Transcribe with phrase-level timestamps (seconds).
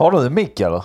[0.00, 0.84] Har du en mick eller?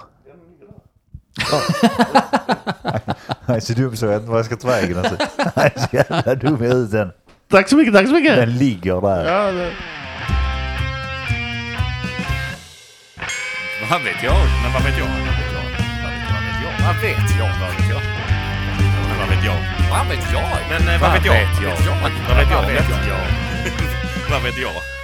[3.45, 4.97] Jag är så dum så jag vet inte vad jag ska ta vägen.
[4.97, 5.15] Alltså.
[5.55, 7.07] Jag är så jävla dum i huvudet.
[7.51, 8.35] Tack så mycket, tack så mycket.
[8.35, 9.25] Den ligger där.
[9.25, 9.71] Ja, det...
[13.91, 14.37] Vad vet jag?
[14.63, 15.07] Men vad vet jag?
[15.07, 15.63] Vad vet jag?
[16.85, 17.49] Vad vet jag?
[17.61, 18.01] Vad vet jag?
[19.19, 19.57] Vad vet jag?
[19.89, 20.49] Men vad vet jag?
[20.69, 21.33] Men eh, vad vet jag?
[22.29, 23.19] Vad vet jag?
[24.31, 24.94] Vad vet jag?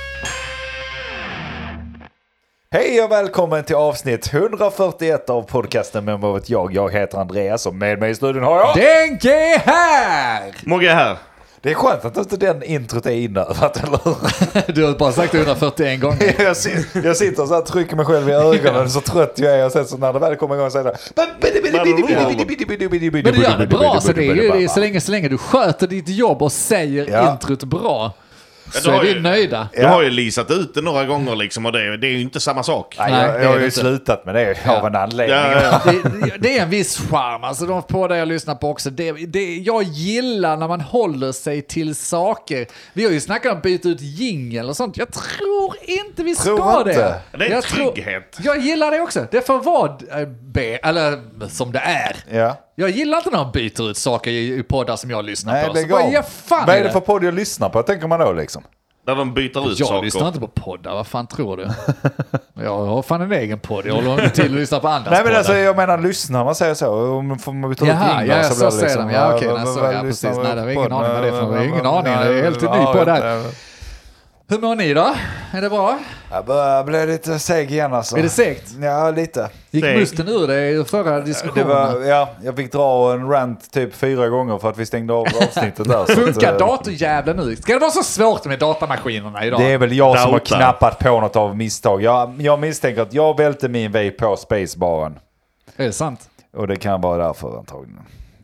[2.74, 6.74] Hej och välkommen till avsnitt 141 av podcasten med vet jag.
[6.74, 8.76] Jag heter Andreas och med mig i studion har jag...
[8.76, 10.52] Denk är här!
[10.66, 11.18] Mogge är här.
[11.62, 14.72] Det är skönt att inte den introt är inövat, eller hur?
[14.76, 16.36] Du har bara sagt det 141 gånger.
[16.42, 19.66] Jag, sit- jag sitter så här trycker mig själv i ögonen så trött jag är
[19.66, 20.98] och sen så när det väl kommer igång så är det...
[23.24, 25.88] Men du gör det bra, så det är ju så, länge, så länge du sköter
[25.88, 27.32] ditt jobb och säger Ja.
[27.32, 28.12] introt bra
[28.72, 29.70] så är har vi ju- nöjda.
[29.74, 32.40] Du har ju lisat ut det några gånger liksom och det, det är ju inte
[32.40, 32.96] samma sak.
[33.00, 33.80] Nej, Nej, jag, det jag är har ju inte.
[33.80, 35.38] slutat med det av en anledning.
[35.38, 35.92] Ja, ja, ja.
[35.92, 38.90] Det, det är en viss charm, alltså de poddar jag lyssnar på också.
[38.90, 42.68] Det, det, jag gillar när man håller sig till saker.
[42.94, 44.98] Vi har ju snackat om att byta ut jingel och sånt.
[44.98, 47.22] Jag tror inte vi Tror ska inte.
[47.32, 47.38] det.
[47.38, 48.38] Det är jag tror- trygghet.
[48.44, 49.26] jag gillar det också.
[49.32, 49.92] Det får vara
[50.22, 51.20] eh, B, eller
[51.50, 52.16] som det är.
[52.38, 52.58] Ja.
[52.76, 55.64] Jag gillar inte när de byter ut saker i, i poddar som jag lyssnar Nej,
[55.68, 55.70] på.
[55.70, 56.24] Så lägg bara, av.
[56.24, 58.61] fan Vad är det för podd jag lyssnar på, tänker man då liksom?
[59.06, 60.06] Där de byter ut Jag saker.
[60.06, 61.68] lyssnar inte på poddar, vad fan tror du?
[62.64, 65.18] jag har fan en egen podd, jag håller inte till att lyssna på andras Nej
[65.20, 65.38] men poddar.
[65.38, 67.12] alltså jag menar lyssnarna säger så.
[67.16, 69.08] Om man byta ut Jaha, jinglar ja, så så blir det säger liksom...
[69.08, 69.14] de.
[69.14, 70.44] Ja, okej, vad- nej, så, vad ja, lyssnar precis.
[70.44, 70.80] man Nej, det var på?
[70.80, 71.64] ingen aning vad det är för något.
[71.64, 73.28] Ingen aning, det är helt ny på där.
[73.36, 73.44] jag.
[74.48, 75.14] Hur mår ni då?
[75.54, 76.00] Är det bra?
[76.32, 78.18] Jag börjar bli lite seg igen alltså.
[78.18, 78.64] Är det segt?
[78.82, 79.50] Ja, lite.
[79.72, 79.98] Gick Seg.
[80.00, 81.68] musten ur dig i förra Det diskussionen?
[81.68, 85.28] var, ja, jag fick dra en rant typ fyra gånger för att vi stängde av
[85.42, 86.06] avsnittet där.
[86.06, 87.56] Funkar eh, datorjävlen nu?
[87.56, 89.60] Ska det vara så svårt med datamaskinerna idag?
[89.60, 90.56] Det är väl jag som har Dauta.
[90.58, 92.02] knappat på något av misstag.
[92.04, 95.20] Jag, jag misstänker att jag välte min väg på spacebaren.
[95.78, 96.20] Är det sant?
[96.58, 98.00] Och det kan vara därför antagligen.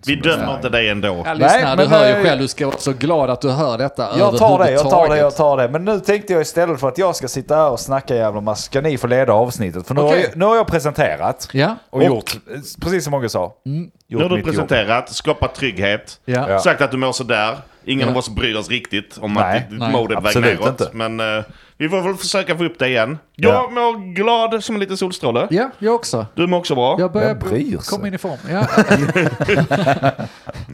[0.07, 1.23] Vi dömer inte dig ändå.
[1.25, 2.23] Ja, lyssna, men du hör ju nej.
[2.23, 5.09] själv, du ska vara så glad att du hör detta Jag tar det, jag tar
[5.09, 5.69] det, jag tar det.
[5.69, 8.61] Men nu tänkte jag istället för att jag ska sitta här och snacka jävla massa,
[8.61, 9.87] ska ni få leda avsnittet.
[9.87, 10.25] För nu, har, Okej.
[10.29, 14.21] jag, nu har jag presenterat Ja, och, gjort, eh, precis som många sa, Nu gjort
[14.21, 14.55] har du mitt jobb.
[14.55, 16.19] presenterat, skapat trygghet.
[16.25, 16.59] Ja.
[16.59, 17.57] sagt att du mår sådär.
[17.87, 18.11] Ingen Ja.
[18.11, 20.67] av oss bryr oss riktigt om Nej, att nej, mode är på väg neråt.
[20.67, 20.89] inte.
[20.93, 21.43] Men eh,
[21.77, 23.17] vi får väl försöka få upp det igen.
[23.35, 23.69] Jag Ja.
[23.69, 25.47] mår glad som en liten solstråle.
[25.51, 26.25] ja, jag också.
[26.35, 26.95] Du mår också bra.
[26.99, 27.79] Jag börjar Vem bryr sig?
[27.89, 28.37] komma in i form.
[28.49, 28.67] Ja.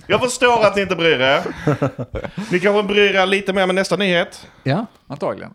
[0.07, 1.41] Jag förstår att ni inte bryr er.
[2.51, 4.47] Ni kanske bryr er lite mer med nästa nyhet.
[4.63, 5.51] ja, antagligen.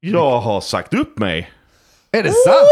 [0.00, 1.50] Jag har sagt upp mig.
[2.12, 2.46] Är det sant?
[2.46, 2.66] What,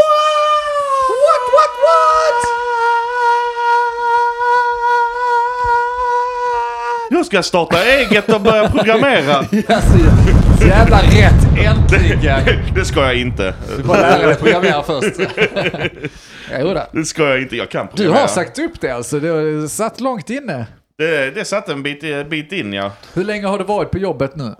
[7.19, 9.35] Jag ska starta eget och börja programmera.
[9.67, 9.97] Alltså,
[10.61, 12.39] så jävla rätt, äntligen!
[12.75, 13.53] Det ska jag inte.
[13.77, 15.19] Du får lära dig programmera först.
[16.59, 16.81] Jo då.
[16.91, 17.55] Det ska jag inte.
[17.55, 18.21] Jag kan Du programmera.
[18.21, 20.65] har sagt upp det alltså, det har satt långt inne.
[20.97, 22.91] Det, det satt en bit, bit in ja.
[23.13, 24.55] Hur länge har du varit på jobbet nu?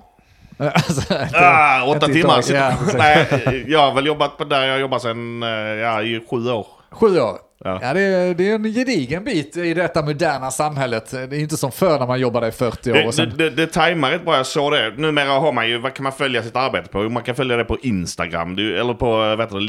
[0.58, 2.44] Alltså, Ah, åtta timmar.
[2.54, 2.72] ja.
[2.98, 3.28] Nej,
[3.68, 6.68] jag har väl jobbat på där jag jobbar sedan eh, ja, i sju år.
[6.92, 7.38] Sju år.
[7.64, 7.80] Ja.
[7.82, 11.12] Ja, det, är, det är en gedigen bit i detta moderna samhället.
[11.12, 13.34] Det är inte som förr när man jobbade i 40 år Det, och det, sen...
[13.38, 14.94] det, det tajmar rätt bra, jag såg det.
[14.98, 17.10] Numera har man ju, vad kan man följa sitt arbete på?
[17.10, 19.60] Man kan följa det på Instagram, du, eller på eh, vad heter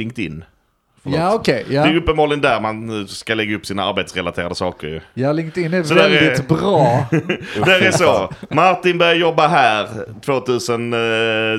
[1.02, 1.26] det, LinkedIn.
[1.26, 1.64] Ja, okej.
[1.68, 1.98] Det är ju ja.
[2.00, 6.42] uppenbarligen där man ska lägga upp sina arbetsrelaterade saker ja, LinkedIn är Så väldigt är-
[6.42, 7.06] bra.
[7.64, 8.30] Det är så.
[8.50, 9.88] Martin börjar jobba här
[10.24, 10.98] 2000 eh,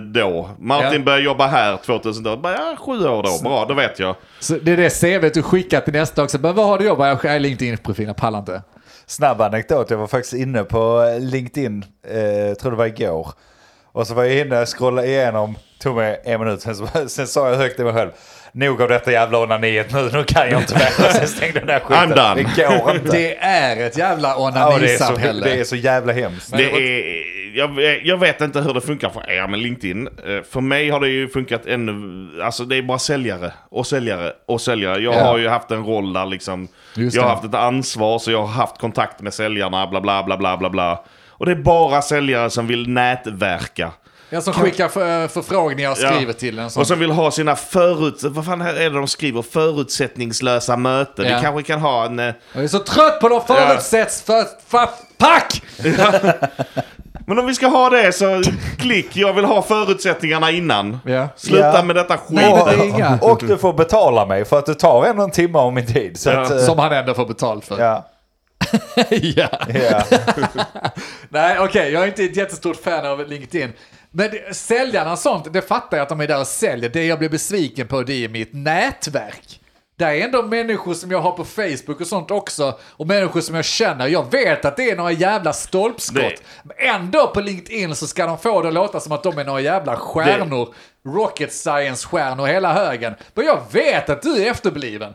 [0.02, 0.50] då.
[0.59, 1.00] Martin Ja.
[1.06, 2.40] börjar jobba här 2000 då.
[2.44, 3.44] Ja, sju år då.
[3.50, 4.16] Bra, då vet jag.
[4.40, 4.90] Så det är det
[5.22, 6.40] CV du skickar till nästa också.
[6.40, 7.23] Men vad har du jobbat?
[7.23, 8.62] Jag är LinkedIn-profil, jag pallar inte.
[9.06, 13.28] Snabb anekdot, jag var faktiskt inne på LinkedIn, eh, tror det var igår.
[13.94, 17.28] Och så var jag inne och scrollade igenom, tog mig en minut, sen, så, sen
[17.28, 18.09] sa jag högt till mig själv.
[18.53, 21.12] Nog av detta jävla onaniet nu, nu kan jag inte mer.
[21.12, 22.09] Sen stängde den där skiten.
[22.56, 23.12] Det går inte.
[23.12, 25.45] Det är ett jävla ja, det, är så, onanisamhälle.
[25.45, 26.51] det är så jävla hemskt.
[26.57, 27.03] Det är,
[27.57, 30.07] jag, jag vet inte hur det funkar för er med LinkedIn.
[30.07, 31.94] Eh, För mig har det ju funkat ännu...
[32.44, 35.01] Alltså det är bara säljare och säljare och säljare.
[35.01, 35.23] Jag Ja.
[35.23, 36.67] har ju haft en roll där liksom.
[36.96, 37.35] Just jag har det.
[37.35, 40.70] haft ett ansvar så jag har haft kontakt med säljarna bla bla bla bla bla
[40.70, 41.03] bla.
[41.29, 43.91] Och det är bara säljare som vill nätverka.
[44.33, 46.11] Jag som skickar för, förfrågningar och Ja.
[46.16, 46.81] skriver till en sån.
[46.81, 48.23] Och som vill ha sina förut...
[48.23, 49.41] Vad fan är det de skriver?
[49.41, 51.25] Förutsättningslösa möten.
[51.25, 51.35] Ja.
[51.35, 52.19] Vi kanske kan ha en...
[52.19, 54.43] eh, Jag är så trött på de förutsätts för...
[54.67, 55.61] för pack!
[57.28, 58.41] Men om vi ska ha det så
[58.79, 60.99] klick, jag vill ha förutsättningarna innan.
[61.05, 61.28] Ja.
[61.35, 61.83] Sluta Ja.
[61.83, 62.83] med detta skit.
[62.83, 63.19] Inga.
[63.22, 66.19] Och du får betala mig för att du tar ändå en timme av min tid.
[66.19, 66.41] Så Ja.
[66.41, 67.79] att, eh, Som han ändå får betalt för.
[67.79, 68.07] ja,
[69.09, 69.47] ja.
[69.91, 70.03] ja.
[71.29, 73.73] Nej, okej, jag är inte ett jättestort fan av LinkedIn.
[74.11, 76.90] Men säljarna och sånt, det fattar jag att de är där och säljer.
[76.90, 79.61] Det jag blir besviken på, det är mitt nätverk.
[79.97, 82.79] Det är ändå människor som jag har på Facebook och sånt också.
[82.81, 84.08] Och människor som jag känner.
[84.08, 86.43] Jag vet att det är några jävla stolpskott.
[86.63, 89.46] Men ändå på LinkedIn så ska de få det att låta som att de är
[89.46, 90.73] några jävla stjärnor.
[91.05, 93.14] Rocket science-stjärnor hela högen.
[93.34, 95.14] Men jag vet att du är efterbliven.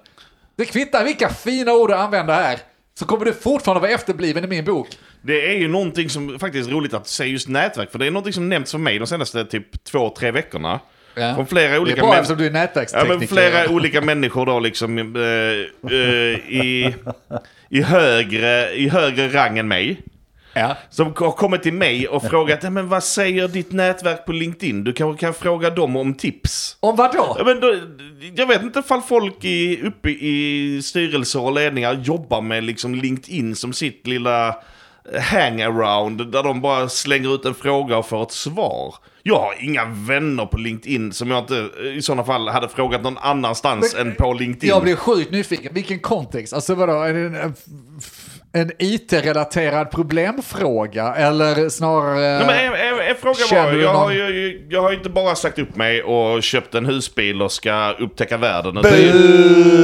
[0.57, 2.59] Det kvittar vilka fina ord du använder här.
[2.99, 4.89] Så kommer du fortfarande vara efterbliven i min bok.
[5.27, 7.91] Det är ju någonting som faktiskt är roligt att säga just nätverk.
[7.93, 10.81] För det är någonting som nämnts för mig de senaste typ två, tre veckorna.
[11.15, 11.35] Ja.
[11.35, 13.19] Från flera Det är olika bra eftersom du är Ja, nätverkstekniker.
[13.19, 15.99] men flera olika människor då liksom eh, eh,
[16.63, 16.95] i,
[17.71, 20.01] i, högre, i högre rang än mig.
[20.55, 20.77] Ja.
[20.91, 24.85] Som har kommit till mig och frågat "Ja, men vad säger ditt nätverk på LinkedIn?
[24.85, 26.77] Du kanske kan fråga dem om tips.
[26.81, 27.37] Om vad då?
[27.39, 27.75] Ja, men då,
[28.35, 33.57] jag vet inte ifall folk i, uppe i styrelser och ledningar jobbar med liksom LinkedIn
[33.57, 34.57] som sitt lilla
[35.21, 38.95] hangaround där de bara slänger ut en fråga och får ett svar.
[39.23, 43.19] Jag har inga vänner på LinkedIn som jag inte i sådana fall hade frågat någon
[43.19, 44.69] annanstans Men- än på LinkedIn.
[44.71, 45.75] Jag blir sjukt nyfiken.
[45.75, 46.53] Vilken kontext?
[46.53, 47.03] Alltså vadå?
[47.03, 47.55] Är det en, en,
[48.53, 51.15] en IT-relaterad problemfråga?
[51.15, 52.47] Eller snarare...
[52.47, 55.77] Nej, men en, fråga Känner var, jag har, ju, jag har inte bara sagt upp
[55.77, 58.75] mig och köpt en husbil och ska upptäcka världen.
[58.75, 58.89] Bu!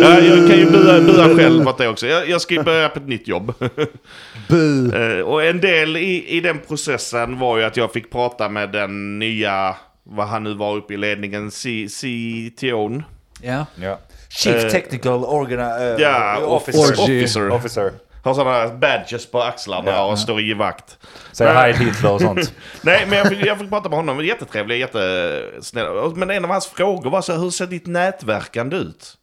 [0.03, 2.07] Ja, jag kan ju bua, bua själv åt det också.
[2.07, 3.55] Jag, jag ska ju börja på ett nytt jobb.
[4.49, 4.93] Bu.
[4.97, 8.73] Eh, och en del i, i den processen var ju att jag fick prata med
[8.73, 13.03] den nya, vad han nu var uppe i ledningen, C- CTO'n.
[13.43, 13.67] Ja.
[13.83, 13.99] Ja.
[14.29, 15.99] Chief Eh, Technical Organ...
[15.99, 17.03] Ja, Officer.
[17.03, 17.21] Orgy.
[17.23, 17.51] officer.
[17.51, 17.93] Officer.
[18.25, 20.05] Har sådana badges på axlarna Ja.
[20.05, 20.99] och står i vakt.
[21.33, 22.53] Säger Heil Hitler och sånt.
[22.83, 24.25] Nej, men jag fick, jag fick prata med honom.
[24.25, 25.87] Jättetrevlig, jättesnäll.
[26.17, 29.15] Men en av hans frågor var så här, hur ser ditt nätverkande ut?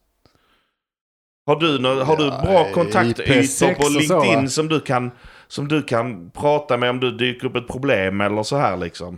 [1.46, 4.48] Har du, nå- har du bra kontaktytor IP6 på så, LinkedIn va?
[4.50, 5.12] som, du kan,
[5.48, 9.18] som du kan prata med om du dyker upp ett problem eller så här liksom?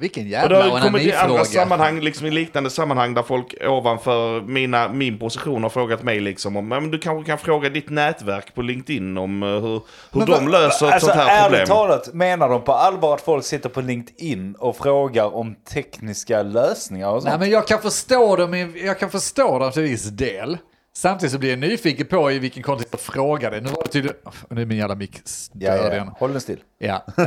[0.00, 1.44] Vilken Och det jävla har kommit i andra onanifråga.
[1.64, 6.56] sammanhang, liksom i liknande sammanhang där folk ovanför mina, min position har frågat mig liksom
[6.56, 9.80] om, men du kanske kan fråga ditt nätverk på LinkedIn om eh, hur, hur
[10.12, 11.54] Men de vad- löser ett alltså, sånt här problem.
[11.60, 16.42] Ärligt talat, menar de på allvar att folk sitter på LinkedIn och frågar om tekniska
[16.42, 17.30] lösningar och sånt?
[17.30, 20.58] Nej, men jag kan förstå dem, jag kan förstå dem till viss del.
[20.96, 23.60] Samtidigt så blir jag nyfiken på i vilken kontext jag frågade.
[23.60, 24.16] Nu var det tydligen...
[24.50, 25.16] Nu är min jävla mick
[25.52, 25.92] ja, ja.
[25.92, 26.10] igen.
[26.18, 26.58] Håll den still.
[26.78, 27.04] Ja.
[27.18, 27.24] Eh,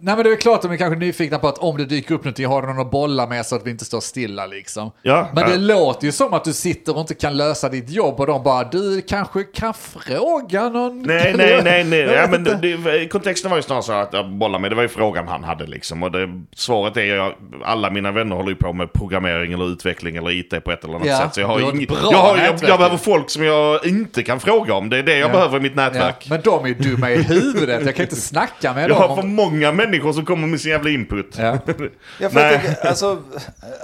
[0.00, 2.14] nej men det är klart att de är kanske nyfikna på att om det dyker
[2.14, 4.90] upp någonting, har du någon att bolla med så att vi inte står stilla liksom.
[5.02, 5.58] Ja, Men det ja.
[5.58, 8.64] låter ju som att du sitter och inte kan lösa ditt jobb och de bara,
[8.64, 11.02] du kanske kan fråga någon?
[11.02, 12.00] Nej, nej, nej, nej.
[12.00, 14.82] Ja, men det, det, kontexten var ju snarare så att jag bollade med, det var
[14.82, 16.02] ju frågan han hade liksom.
[16.02, 17.32] Och det, svaret är ju,
[17.64, 20.94] alla mina vänner håller ju på med programmering eller utveckling eller IT på ett eller
[20.94, 21.34] annat Ja, sätt.
[21.34, 24.74] Så jag har, ing- jag, har, jag, jag behöver folk som jag inte kan fråga
[24.74, 24.88] om.
[24.90, 25.32] Det är det jag Ja.
[25.32, 26.26] behöver i mitt Ja, nätverk.
[26.30, 29.08] men de är ju dumma i huvudet, jag kan inte snacka med Jag dem.
[29.10, 31.36] har för många människor som kommer med sin jävla input.
[31.38, 31.58] Ja.
[31.66, 31.88] Ja, Nej.
[32.18, 32.32] jag
[32.62, 33.18] tänker, alltså,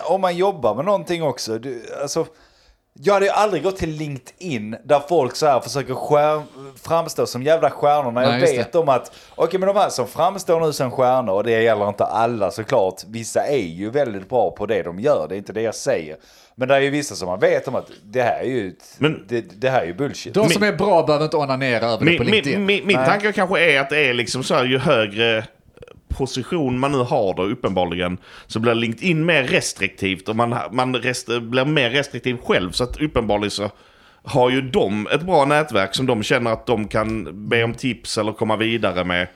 [0.04, 2.26] om man jobbar med någonting också, du, alltså,
[3.00, 6.42] jag hade ju aldrig gått till LinkedIn där folk så här försöker skär,
[6.82, 10.06] framstå som jävla stjärnor när jag Nej, vet om att, okej men de här som
[10.06, 14.50] framstår nu som stjärnor, och det gäller inte alla såklart, vissa är ju väldigt bra
[14.50, 16.16] på det de gör, det är inte det jag säger.
[16.54, 19.24] Men det är ju vissa som man vet om att det här är ju, Men-
[19.28, 20.34] det, det här är ju bullshit.
[20.34, 22.64] De som är bra behöver inte onanera över det på Min, LinkedIn.
[22.66, 25.44] min, min, min tanke kanske är att det är liksom så här, ju högre
[26.08, 31.26] position man nu har då uppenbarligen så blir LinkedIn mer restriktivt och man, man rest,
[31.40, 33.70] blir mer restriktiv själv så att uppenbarligen så
[34.22, 38.18] har ju de ett bra nätverk som de känner att de kan be om tips
[38.18, 39.28] eller komma vidare med.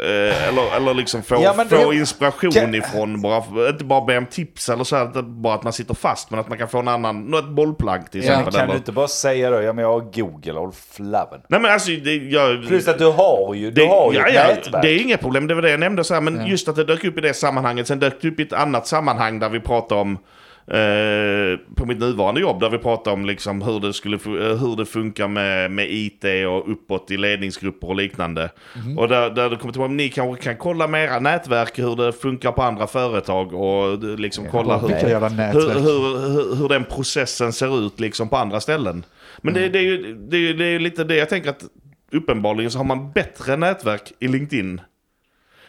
[0.00, 4.18] Eh, eller, eller liksom få, Ja, få det- inspiration kan- ifrån, bara, inte bara be
[4.18, 6.68] om tips eller så här, inte bara att man sitter fast men att man kan
[6.68, 8.52] få en annan, något bollplank till Ja, exempel.
[8.54, 11.40] kan eller, du inte bara säga då, ja men jag har Google, håll flabben.
[11.48, 14.28] Nej men alltså, det, jag, Plus att du har ju, du det, har ju ja,
[14.28, 14.82] ja, nätverk.
[14.82, 16.46] det är inget problem, det var det jag nämnde så här, men Ja.
[16.46, 18.86] just att det dök upp i det sammanhanget, sen dök det upp i ett annat
[18.86, 20.18] sammanhang där vi pratade om
[21.74, 24.86] på mitt nuvarande jobb där vi pratade om liksom hur, det skulle, eh, hur det
[24.86, 28.50] funkar med, med IT och uppåt i ledningsgrupper och liknande.
[28.76, 28.98] Mhm.
[28.98, 31.96] Och där, där det kommer till att ni kanske kan kolla med era nätverk hur
[31.96, 37.86] det funkar på andra företag och liksom kolla hur, hur, hur, hur, den processen ser
[37.86, 39.04] ut liksom på andra ställen.
[39.42, 39.62] Men Mm.
[39.62, 41.64] det, det, är ju, det, är det är lite det jag tänker att
[42.12, 44.80] uppenbarligen så har man bättre nätverk i LinkedIn.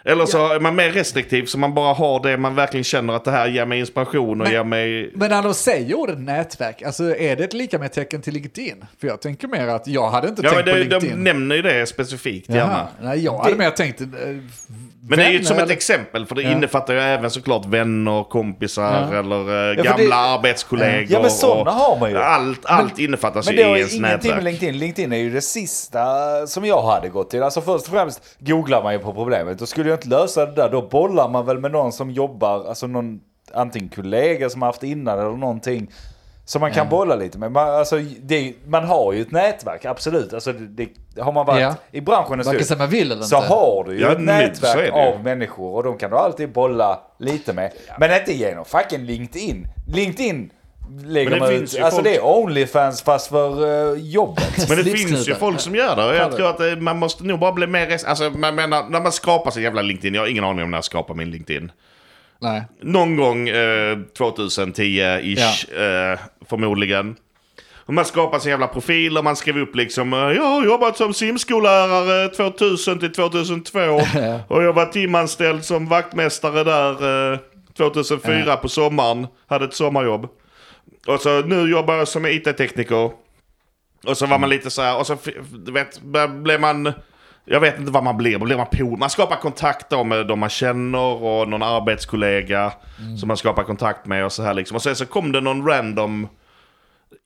[0.05, 3.25] Eller så är man mer restriktiv så man bara har det man verkligen känner att
[3.25, 5.11] det här ger mig inspiration och Men- ger mig...
[5.15, 8.85] Men när de säger ordet nätverk, alltså är det ett lika med tecken till LinkedIn?
[9.01, 11.23] För jag tänker mer att jag hade inte Ja tänkt på det, de LinkedIn.
[11.23, 12.61] nämner ju det specifikt gärna.
[12.71, 12.87] Jaha.
[13.01, 14.01] Nej, jag hade Det- mer tänkt...
[15.01, 16.51] Men det är ju vänner som ett eller- exempel för det Ja.
[16.51, 19.19] innefattar ju även såklart vänner, kompisar Ja.
[19.19, 21.05] eller eh, för gamla det- arbetskollegor.
[21.11, 22.17] Ja, men sådana har man ju.
[22.17, 24.43] Allt, allt innefattas Men ju det har i ju ens ingenting med nätverk.
[24.43, 24.77] LinkedIn.
[24.79, 26.03] LinkedIn är ju det sista
[26.47, 27.43] som jag hade gått till.
[27.43, 29.59] Alltså först och främst googlar man ju på problemet.
[29.59, 30.69] Då skulle jag inte lösa det där.
[30.69, 33.19] Då bollar man väl med någon som jobbar, alltså någon
[33.53, 35.87] antingen kollega som har haft innan eller någonting.
[36.49, 36.89] Som man kan Ja.
[36.89, 37.51] bolla lite med.
[37.51, 40.33] Man, alltså, det, man har ju ett nätverk, absolut.
[40.33, 41.75] Alltså, det, det, har man varit Ja.
[41.91, 43.47] i branschen en stund sig man vill eller så inte.
[43.47, 47.53] har du ju Ja, ett nätverk av människor och de kan du alltid bolla lite
[47.53, 47.71] med.
[47.99, 49.67] Men inte genom fucking LinkedIn.
[49.87, 50.51] LinkedIn
[51.05, 51.79] lägger Men det man finns ut.
[51.79, 53.63] ju Alltså folk- det är Onlyfans fast för
[53.93, 54.69] uh, jobbet.
[54.69, 57.23] Men det finns ju folk som gör det och jag tror att eh, man måste
[57.23, 57.97] nog bara bli mer...
[58.07, 60.77] Alltså man menar, när man skapar sin jävla LinkedIn, jag har ingen aning om när
[60.77, 61.71] jag skapar min LinkedIn.
[62.41, 62.63] Nej.
[62.81, 66.19] Någon gång eh, 2010-ish eh,
[66.49, 67.15] förmodligen.
[67.75, 70.97] Och man skapar sin jävla profil och man skriver upp liksom eh, Jag har jobbat
[70.97, 73.79] som simskollärare 2000 till 2002
[74.47, 77.39] och jag var timanställd som vaktmästare där eh,
[77.77, 79.27] 2004 på sommaren.
[79.47, 80.27] Hade ett sommarjobb.
[81.07, 83.11] Och så nu jobbar jag som IT-tekniker.
[84.05, 85.17] Och så var man lite så här, och så
[85.71, 86.01] vet,
[86.43, 86.93] blev man...
[87.51, 88.97] Jag vet inte vad man blir, blir man pol?
[88.97, 92.71] Man skapar kontakt då med de man känner och någon arbetskollega
[93.19, 94.75] som man skapar kontakt med och så här liksom.
[94.75, 96.27] Och sen så kom det någon random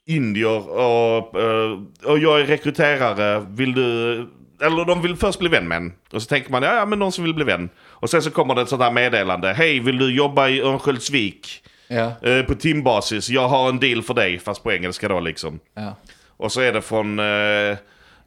[0.05, 4.13] indier och, eh, och jag är rekryterare, vill du...
[4.61, 5.93] Eller de vill först bli vän med en.
[6.11, 7.69] Och så tänker man, ja, ja men någon som vill bli vän.
[7.79, 9.53] Och sen så kommer det ett sånt här meddelande.
[9.53, 11.63] Hej, vill du jobba i Örnsköldsvik?
[11.87, 12.11] Ja.
[12.29, 15.59] Eh, på timbasis, jag har en deal för dig, fast på engelska då liksom.
[15.75, 15.95] ja.
[16.37, 17.77] Och så är det från eh,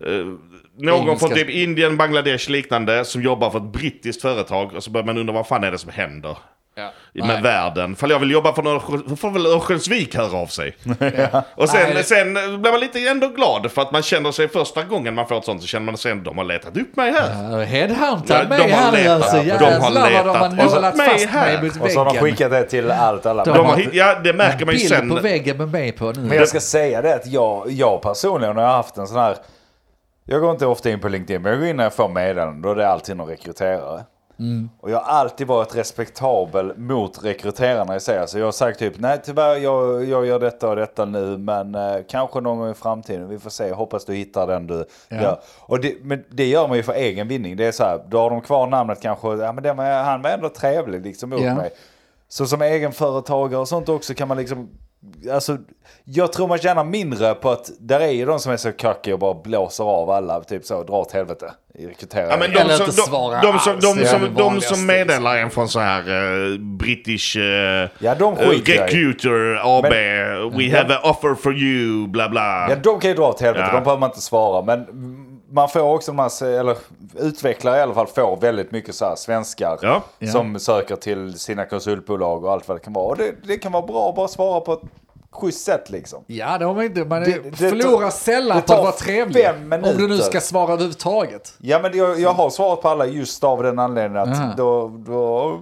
[0.07, 0.11] eh,
[0.79, 1.27] någon Engelska.
[1.27, 4.73] från typ Indien, Bangladesh liknande som jobbar för ett brittiskt företag.
[4.75, 6.37] Och så börjar man undra vad fan är det som händer
[6.77, 6.91] ja.
[7.15, 7.43] med Nej.
[7.43, 7.97] världen.
[7.97, 10.77] Fall jag vill jobba för någon, får väl Örnsköldsvik höra av sig.
[11.55, 14.83] Och sen, Nej, sen blir man lite ändå glad för att man känner sig första
[14.85, 17.13] gången man får ett sånt så känner man sig ändå, de har letat upp mig
[17.13, 17.51] här.
[17.59, 19.23] Ja, Headhuntad Ja, mig de har här letat.
[19.23, 19.37] alltså.
[19.37, 21.63] De har Jävlar vad de har nålat mig fast här.
[21.63, 22.25] mig mot Och så har de väggen.
[22.37, 23.45] skickat det till allt alla.
[23.45, 25.09] De De har, ja, det märker man ju Bild sen.
[25.09, 26.21] på väggen med mig på nu.
[26.21, 29.37] men jag ska säga det att jag, jag personligen har haft en sån här...
[30.29, 32.63] Jag går inte ofta in på LinkedIn, men jag går in när jag får meddelanden.
[32.63, 34.05] Då är det alltid någon rekryterare.
[34.81, 38.19] Och jag har alltid varit respektabel mot rekryterarna i sig.
[38.19, 41.75] Alltså jag har sagt typ, nej tyvärr jag, jag gör detta och detta nu, men
[41.75, 45.23] eh, kanske någon gång i framtiden, vi får se, hoppas du hittar den du Ja.
[45.23, 45.39] gör.
[45.61, 47.57] Och det, men det gör man ju för egen vinning.
[47.57, 50.23] Det är så här, då har de kvar namnet kanske, ja men den var, han
[50.23, 51.55] var ändå trevlig liksom mot Ja.
[51.55, 51.71] mig.
[52.29, 54.69] Så som egenföretagare och sånt också kan man liksom,
[55.33, 55.59] alltså
[56.05, 59.13] jag tror man tjänar mindre på att, där är ju de som är så kacky
[59.13, 62.31] och bara blåser av alla, typ så, dra åt helvete i rekrytering.
[62.31, 64.61] Ja, men de, Eller som, inte de, svara de, som, alls, de, är som, de
[64.61, 67.43] som meddelar en från så här uh, British uh,
[67.99, 68.49] Ja, de uh.
[68.49, 69.93] Recruiter AB,
[70.53, 72.67] we have an offer for you, bla bla.
[72.71, 73.75] Ja, de kan ju dra åt helvete, Ja.
[73.75, 74.63] de behöver man inte svara.
[74.63, 74.87] Men
[75.51, 76.77] man får också, de här, eller
[77.19, 80.03] utvecklare i alla fall, får väldigt mycket så här svenskar Ja.
[80.19, 80.33] Ja.
[80.33, 83.07] som söker till sina konsultbolag och allt vad det kan vara.
[83.07, 84.81] Och det, det kan vara bra att bara svara på ett
[85.31, 86.25] schysst sätt liksom.
[86.27, 87.05] Ja, det har man inte.
[87.05, 89.45] Man Det- det förlorar tar- sällan på att vara trevlig.
[89.45, 90.25] fem Om du nu minuter.
[90.25, 91.55] ska svara överhuvudtaget.
[91.59, 94.53] Ja men jag, jag har svarat på alla just av den anledningen att Aha.
[94.57, 95.61] då, då...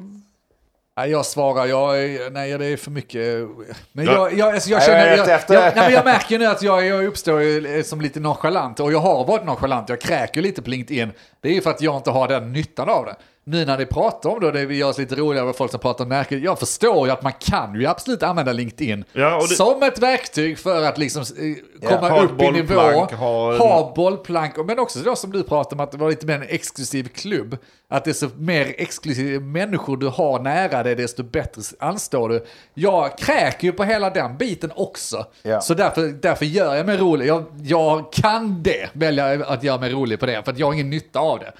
[0.97, 3.49] Nej, jag svarar, jag nej det är för mycket.
[3.93, 4.13] Men Ja.
[4.13, 7.05] jag, jag, alltså jag känner, jag jag, jag, nej, jag märker nu att jag, jag
[7.05, 8.81] uppstår ju som lite nonchalant.
[8.81, 11.13] Och jag har varit nonchalant, jag kräker lite på LinkedIn.
[11.41, 13.17] Det är ju för att jag inte har den nyttan av det.
[13.47, 15.71] Nu när ni pratar om det, och det vi gör oss lite roligare med folk
[15.71, 16.43] som pratar om märken.
[16.43, 20.59] Jag förstår ju att man kan ju absolut använda LinkedIn Ja, det- som ett verktyg
[20.59, 22.75] för att liksom eh, komma ett upp i nivå.
[22.75, 26.27] ha en- Ha bollplank, men också då som du pratar om att det var lite
[26.27, 27.57] mer en exklusiv klubb.
[27.89, 32.45] Att desto mer exklusiva människor du har nära dig, desto bättre anstår du.
[32.75, 35.27] Jag kräker ju på hela den biten också.
[35.43, 35.61] Ja.
[35.61, 37.27] Så därför, därför gör jag mig rolig.
[37.27, 40.73] Jag, jag kan det, välja att göra mig rolig på det, för att jag har
[40.75, 41.53] ingen nytta av det.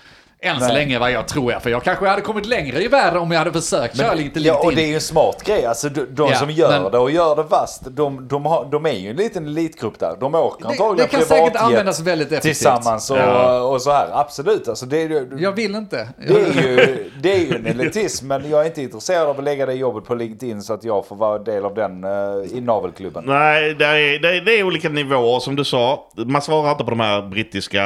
[0.45, 0.75] Än så Nej.
[0.75, 3.39] länge vad jag tror jag, för jag kanske hade kommit längre i världen om jag
[3.39, 5.67] hade försökt köra lite Ja, och det är ju en smart grej.
[5.67, 8.65] Alltså de, de Ja, som gör men- det och gör det vast, de, de, har,
[8.71, 10.17] de är ju en liten elitgrupp där.
[10.21, 12.43] De åker Det- antagligen det kan säkert användas väldigt effektivt.
[12.55, 13.61] tillsammans och, Ja.
[13.61, 14.09] och så här.
[14.13, 15.29] Absolut, alltså det är ju...
[15.39, 16.09] Jag vill inte.
[16.29, 19.45] Det är, ju, det är ju en elitism, men jag är inte intresserad av att
[19.45, 23.25] lägga det jobbet på LinkedIn så att jag får vara del av den uh, inavelklubben.
[23.27, 26.09] Nej, det är, det, är, det är olika nivåer som du sa.
[26.17, 27.83] Man svarar inte på de här brittiska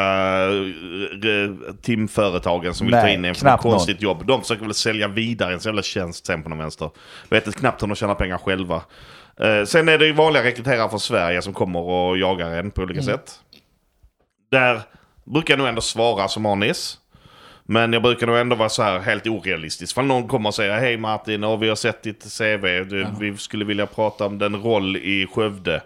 [0.48, 4.26] uh, timföretagen som vill Nej, ta in en för ett konstigt jobb.
[4.26, 6.90] De försöker väl sälja vidare en sån jävla tjänst sen på någon vänster.
[7.28, 8.82] Vet inte knappt hur de tjänar pengar själva.
[9.40, 12.82] Eh, sen är det ju vanliga rekryterare från Sverige som kommer och jagar en på
[12.82, 13.40] olika sätt.
[14.50, 14.80] Där
[15.24, 16.98] brukar jag nog ändå svara som Anis.
[17.70, 19.94] Men jag brukar nog ändå vara så här helt orealistisk.
[19.94, 23.36] För någon kommer och säger hej Martin, och vi har sett ditt CV, du, vi
[23.36, 25.82] skulle vilja prata om den roll i Skövde.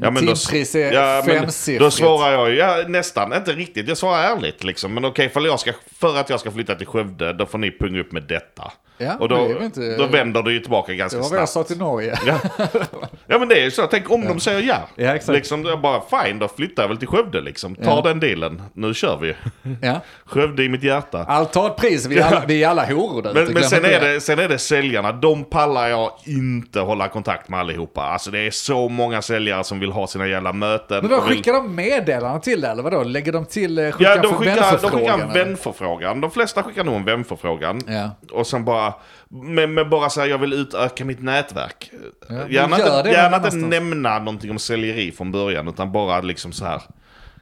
[0.00, 1.80] Ja, då, Timpris är men femsiffrigt.
[1.80, 3.88] Då svarar jag ju, ja, nästan, inte riktigt.
[3.88, 4.94] Jag svarar ärligt liksom.
[4.94, 7.78] Men okej, för, jag ska, för att jag ska flytta till Skövde, då får ni
[7.78, 8.72] punga upp med detta.
[8.98, 11.48] Ja, och då, det inte- då vänder det ju tillbaka Det ganska var vad jag
[11.48, 11.68] snabbt.
[11.68, 12.18] sa till Norge.
[12.26, 12.38] Ja.
[13.26, 14.76] ja men det är ju så, tänk om de säger ja.
[14.96, 15.36] Ja, exakt.
[15.36, 17.74] Liksom, det är bara fine, då flyttar jag väl till Skövde liksom.
[17.74, 18.00] Ta Ja.
[18.04, 19.34] den dealen, nu kör vi.
[19.82, 20.00] Ja.
[20.26, 21.24] Skövde i mitt hjärta.
[21.28, 23.84] Allt har ett pris, vi är alla, vi är alla horor där Men, men sen,
[23.84, 28.02] är det, sen är det säljarna, de pallar jag inte hålla kontakt med allihopa.
[28.02, 30.98] Alltså det är så många säljare som vill ha sina jävla möten.
[31.02, 33.02] Men vad och vill- skickar de meddelanden till det eller vadå?
[33.02, 36.20] Lägger de till, eh, skickar Ja, de skickar, de skickar vänförfrågan, en vänförfrågan.
[36.20, 37.80] De flesta skickar nog en vänförfrågan.
[37.86, 38.10] Ja.
[38.32, 38.87] Och sen bara,
[39.28, 41.90] med, med bara så här, jag vill utöka mitt nätverk.
[42.28, 46.64] men gärna inte, gärna inte nämna någonting om säljeri från början, utan bara liksom så
[46.64, 46.82] här.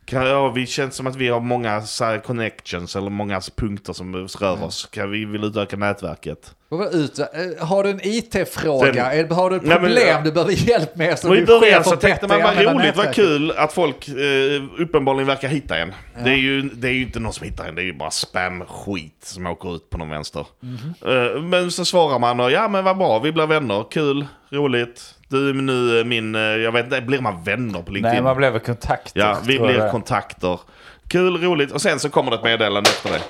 [0.07, 4.15] Kan, ja, vi känns som att vi har många så connections eller många punkter som
[4.17, 4.89] rör oss.
[4.93, 6.55] Kan vi vill utöka nätverket?
[6.93, 9.11] Ut, eh, har du en IT-fråga?
[9.11, 11.19] Sen- Har du ett Nej, men- problem du behöver hjälp med?
[11.19, 15.49] Så i början så tänkte man vad roligt, vad kul att folk eh, uppenbarligen verkar
[15.49, 15.93] hitta en.
[16.25, 18.11] Det, är ju, det är ju inte någon som hittar en, det är ju bara
[18.11, 20.47] spam-skit som åker ut på någon vänster.
[20.61, 20.95] Mhm.
[21.37, 25.15] Eh, men så svarar man och ja men vad bra, vi blir vänner, kul, roligt.
[25.29, 28.15] Du är nu min, eh, jag vet inte, blir man vänner på LinkedIn?
[28.15, 29.21] Nej, man blev väl kontakter.
[29.21, 29.91] Ja, vi blir det.
[29.91, 30.61] kontakter.
[31.09, 31.73] Kul, roligt.
[31.73, 33.21] Och sen så kommer det ett meddelande efter det.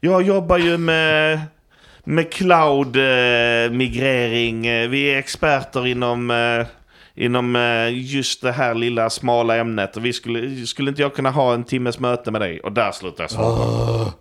[0.00, 1.40] Jag jobbar ju med,
[2.04, 4.62] med cloud-migrering.
[4.90, 6.66] Vi är experter inom, eh,
[7.14, 9.96] inom eh, just det här lilla smala ämnet.
[9.96, 12.60] Och vi skulle, skulle inte jag kunna ha en timmes möte med dig?
[12.60, 14.12] Och där slutar jag svara.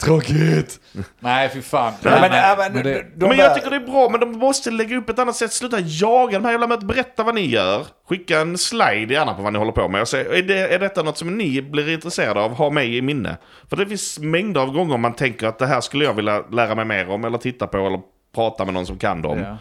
[0.00, 0.80] Tråkigt!
[1.20, 1.92] Nej, fy fan.
[2.02, 4.20] Nej, men, ja, men, men det- de men där- jag tycker det är bra, men
[4.20, 5.52] de måste lägga upp ett annat sätt.
[5.52, 6.86] Sluta jaga de här jävla mötena.
[6.88, 7.86] Berätta vad ni gör.
[8.08, 10.00] Skicka en slide gärna på vad ni håller på med.
[10.00, 12.54] Och säg, är, det, är detta något som ni blir intresserade av?
[12.54, 13.36] Ha mig i minne.
[13.70, 16.74] För det finns mängder av gånger man tänker att det här skulle jag vilja lära
[16.74, 17.24] mig mer om.
[17.24, 18.00] Eller titta på eller
[18.34, 19.38] prata med någon som kan dem.
[19.38, 19.56] Ja.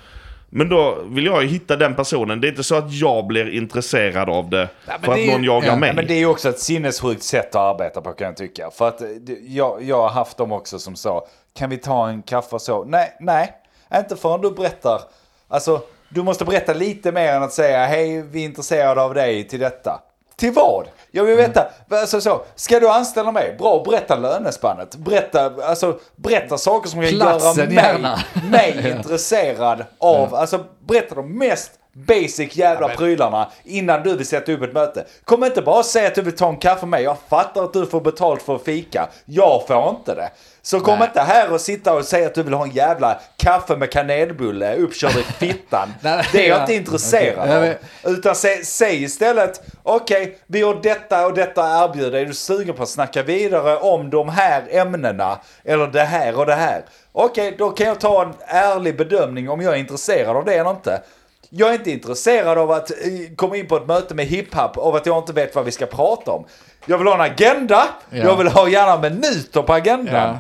[0.50, 2.42] Men då vill jag ju hitta den personen.
[2.42, 5.44] Det är inte så att jag blir intresserad av det men för att det någon
[5.44, 5.90] jagar ja, mig.
[5.90, 8.72] Ja, men det är ju också ett sinnessjukt sätt att arbeta på kan jag tycka.
[8.72, 9.08] För att eh,
[9.48, 12.84] jag, jag har haft dem också som sa, kan vi ta en kaffe och så?
[12.84, 13.54] Nej, nej,
[13.96, 15.02] inte förrän du berättar.
[15.48, 19.48] Alltså, du måste berätta lite mer än att säga, hej, vi är intresserade av dig
[19.48, 20.02] till detta.
[20.36, 20.88] Till vad?
[21.18, 23.56] Jag vill veta, alltså så, ska du anställa mig?
[23.60, 24.96] Bra, berätta lönespannet.
[24.96, 28.18] Berätta, alltså, berätta saker som kan göra mig,
[28.52, 31.72] mig intresserad av, alltså berätta de mest
[32.06, 35.06] basic jävla prylarna innan du vill sätta upp ett möte.
[35.24, 37.04] Kom inte bara säga att du vill ta en kaffe med mig.
[37.04, 39.10] Jag fattar att du får betalt för att fika.
[39.26, 40.30] Jag får inte det.
[40.62, 41.08] Så kom Nej.
[41.08, 44.76] inte här och sitta och säga att du vill ha en jävla kaffe med kanelbulle
[44.76, 45.94] uppkörd i fittan.
[46.02, 46.62] Nej, det är jag ja.
[46.62, 47.50] inte intresserad.
[47.50, 47.70] Jag
[48.04, 48.12] av.
[48.12, 52.20] Utan säg, säg istället, okej, vi har detta och detta att erbjuda.
[52.20, 55.40] Är du sugen på att snacka vidare om de här ämnena?
[55.64, 56.82] Eller det här och det här?
[57.12, 60.70] Okej, då kan jag ta en ärlig bedömning om jag är intresserad av det eller
[60.70, 61.02] inte.
[61.50, 62.98] Jag är inte intresserad av att eh,
[63.36, 65.86] komma in på ett möte med hiphop av att jag inte vet vad vi ska
[65.86, 66.46] prata om.
[66.86, 68.18] Jag vill ha en agenda, Ja.
[68.18, 70.16] jag vill ha gärna minuter på agendan.
[70.16, 70.40] Ja.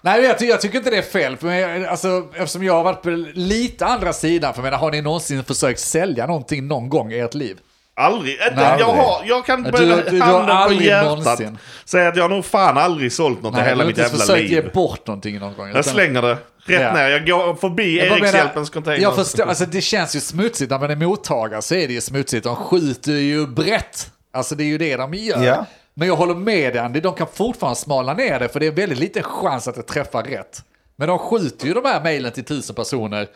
[0.00, 1.36] Nej, jag, ty- jag tycker inte det är fel.
[1.36, 4.54] För jag, alltså, eftersom jag har varit på lite andra sidan.
[4.54, 7.58] För jag menar, har ni någonsin försökt sälja någonting någon gång i ert liv?
[7.94, 8.38] Aldrig.
[8.40, 8.86] Nej, jag, aldrig.
[8.88, 11.58] har, jag kan Du- börja du- du har handen på aldrig hjärtat någonsin.
[11.84, 13.98] säga att jag har nog fan aldrig sålt något i Nej, hela du har mitt
[13.98, 14.70] inte jävla försökt ge liv.
[14.74, 15.66] bort någonting någon gång.
[15.68, 16.92] Jag utan- slänger det rätt Ja.
[16.94, 17.08] ner.
[17.10, 19.02] Jag går förbi Jag Erikshjälpens container.
[19.02, 22.00] Jag förstår, alltså det känns ju smutsigt när man är mottagare så är det ju
[22.00, 22.44] smutsigt.
[22.44, 24.10] De skjuter ju brett.
[24.32, 25.44] Alltså det är ju det de gör.
[25.44, 25.66] Ja.
[25.94, 28.70] Men jag håller med dig Andy, de kan fortfarande smala ner det för det är
[28.70, 30.62] väldigt liten chans att det träffar rätt.
[30.96, 33.26] Men de skjuter ju de här mejlen till tusen personer.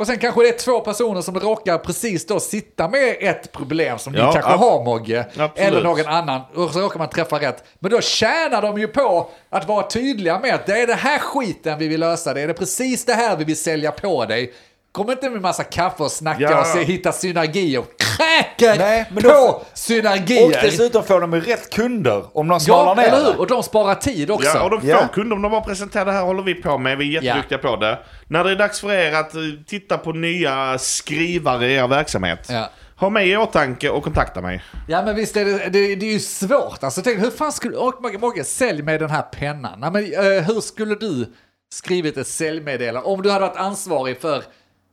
[0.00, 3.98] Och sen kanske det är två personer som råkar precis då sitta med ett problem
[3.98, 5.26] som Ja, ni kanske har Mogge.
[5.56, 6.40] Eller någon annan.
[6.54, 7.64] Och så råkar man träffa rätt.
[7.78, 11.18] Men då tjänar de ju på att vara tydliga med att det är det här
[11.18, 12.34] skiten vi vill lösa.
[12.34, 14.52] Det är det precis det här vi vill sälja på dig.
[14.92, 16.60] Kom inte med massa kaffe och snacka Ja.
[16.60, 17.84] och se, hitta synergier.
[17.98, 20.44] Kräker Nej, men på då- synergier.
[20.44, 23.38] Och dessutom får de ju rätt kunder om de Ja, smalar ner eller hur?
[23.40, 24.48] Och de sparar tid också.
[24.48, 25.08] Ja, och de får Ja.
[25.12, 27.76] kunder om de bara presenterar det här håller vi på med, vi är jätteduktiga på
[27.76, 27.98] det.
[28.28, 32.46] När det är dags för er att eh, titta på nya skrivare i er verksamhet.
[32.50, 32.70] Ja.
[32.96, 34.62] Ha mig i åtanke och kontakta mig.
[34.88, 36.82] Ja men visst är det, det, det är ju svårt.
[36.84, 39.80] Alltså tänk, hur fan skulle, och Mogge, Mogge, sälj med den här pennan.
[39.80, 40.04] Nej, men,
[40.36, 41.32] eh, hur skulle du
[41.74, 44.42] skrivit ett säljmeddelande om du hade varit ansvarig för,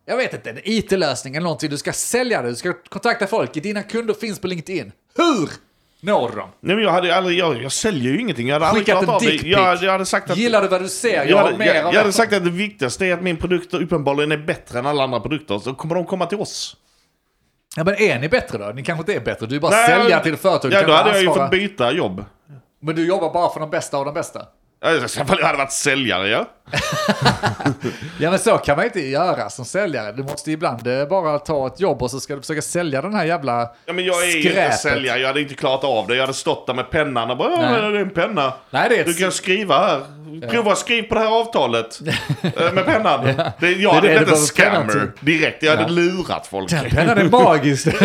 [0.07, 1.69] jag vet inte, en IT-lösning eller någonting.
[1.69, 4.91] Du ska sälja det, du ska kontakta folk, dina kunder finns på LinkedIn.
[5.15, 5.49] Hur
[6.01, 6.49] når du dem?
[6.59, 8.47] Nej men jag hade aldrig, jag, jag säljer ju ingenting.
[8.47, 9.51] Jag hade aldrig Skickat klarat en dickpic.
[9.51, 10.37] Jag, jag hade sagt att...
[10.37, 11.15] Gillar du vad du ser?
[11.15, 13.37] Jag, Jag har hade, mer jag, jag hade sagt att det viktigaste är att min
[13.37, 15.59] produkt uppenbarligen är bättre än alla andra produkter.
[15.59, 16.77] Så kommer de komma till oss.
[17.75, 18.65] Ja men är ni bättre då?
[18.65, 20.73] Ni kanske inte är bättre, du är bara sälja till företag.
[20.73, 22.25] Ja, då hade jag ju fått byta jobb.
[22.81, 24.45] Men du jobbar bara för de bästa av de bästa?
[24.93, 26.45] Ja, jag hade varit säljare, ja.
[28.19, 30.11] Ja men så kan man inte göra som säljare.
[30.11, 33.13] Du måste ibland eh, bara ta ett jobb och så ska du försöka sälja den
[33.13, 34.79] här jävla Ja, men jag är ju inte skräpet.
[34.79, 36.15] säljare, jag hade inte klarat av det.
[36.15, 37.81] Jag hade stått där med pennan och bara, ja, Nej.
[37.81, 38.53] men det är en penna.
[38.69, 40.01] Nej, det är ett- Du kan skriva här.
[40.49, 41.99] Prova skriv på det här avtalet.
[42.41, 43.25] eh, med pennan.
[43.59, 45.63] Det, jag hade blivit en scammer direkt.
[45.63, 45.87] Jag hade Ja.
[45.89, 46.69] lurat folk.
[46.69, 47.87] Den pennan är magisk.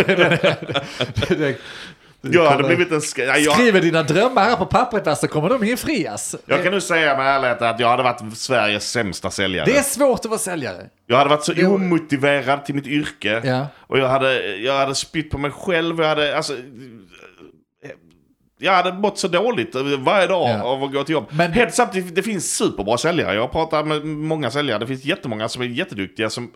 [2.22, 3.36] Jag hade blivit en scammer.
[3.38, 6.36] Jag, Skriver dina drömmar här på pappret så kommer de infrias.
[6.46, 9.64] jag kan nu säga med ärlighet att jag hade varit Sveriges sämsta säljare.
[9.66, 10.86] Det är svårt att vara säljare.
[11.06, 13.40] Jag hade varit så Det- omotiverad till mitt yrke.
[13.44, 13.66] Ja.
[13.76, 16.00] Och jag hade, jag hade spytt på mig själv.
[16.00, 16.52] Jag hade, alltså,
[18.58, 20.62] jag hade mått så dåligt varje dag Ja.
[20.62, 21.26] av att gå till jobb.
[21.30, 23.34] Men- Helt samtidigt, det finns superbra säljare.
[23.34, 24.78] Jag pratar med många säljare.
[24.78, 26.50] Det finns jättemånga som är jätteduktiga som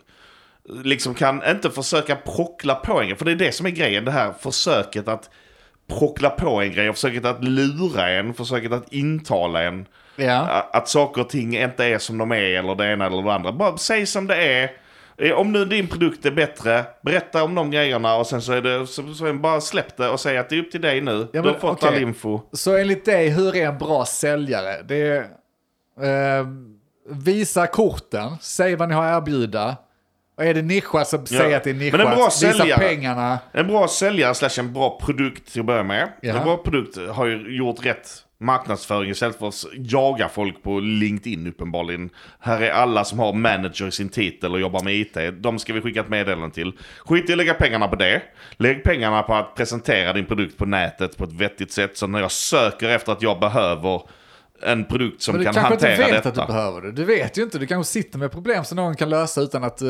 [0.85, 3.17] liksom kan inte försöka prockla på en grej.
[3.19, 5.31] För det är det som är grejen, det här försöket att
[5.89, 6.93] prockla på en grej.
[6.93, 9.87] Försöket att lura en, försöket att intala en.
[10.17, 10.67] Ja.
[10.73, 13.53] Att saker och ting inte är som de är eller det ena eller det andra.
[13.53, 14.71] Bara säg som det är.
[15.19, 18.63] Eh, Om nu din produkt är bättre, berätta om de grejerna och sen så är
[18.63, 21.29] det, så, så bara släpp det och säg att det är upp till dig nu.
[21.33, 21.89] Ja, du har fått okej.
[21.89, 22.41] all info.
[22.53, 24.83] Så enligt dig, hur är en bra säljare?
[24.83, 25.21] Det är...
[26.41, 26.47] Eh,
[27.09, 29.77] visa korten, säg vad ni har att erbjuda.
[30.37, 31.99] Och är det nischat så säg att det är nischat.
[32.01, 33.39] Men en bra Visa säljare- pengarna.
[33.53, 36.13] En bra säljare slash en bra produkt till att börja med.
[36.21, 36.39] Jaha.
[36.39, 41.47] En bra produkt har ju gjort rätt marknadsföring istället för att jaga folk på LinkedIn
[41.47, 42.11] uppenbarligen.
[42.41, 45.17] Här är alla som har manager i sin titel och jobbar med IT.
[45.43, 46.73] De ska vi skicka ett meddelande till.
[46.99, 48.23] Skit i att lägga pengarna på det.
[48.57, 51.97] Lägg pengarna på att presentera din produkt på nätet på ett vettigt sätt.
[51.97, 54.03] Så när jag söker efter att jag behöver
[54.63, 56.43] en produkt som Men du kan kanske inte hantera vet detta.
[56.43, 56.93] att du behöver det.
[56.93, 59.83] Du vet ju inte, du kanske sitter med problem som någon kan lösa utan att...
[59.83, 59.89] eh,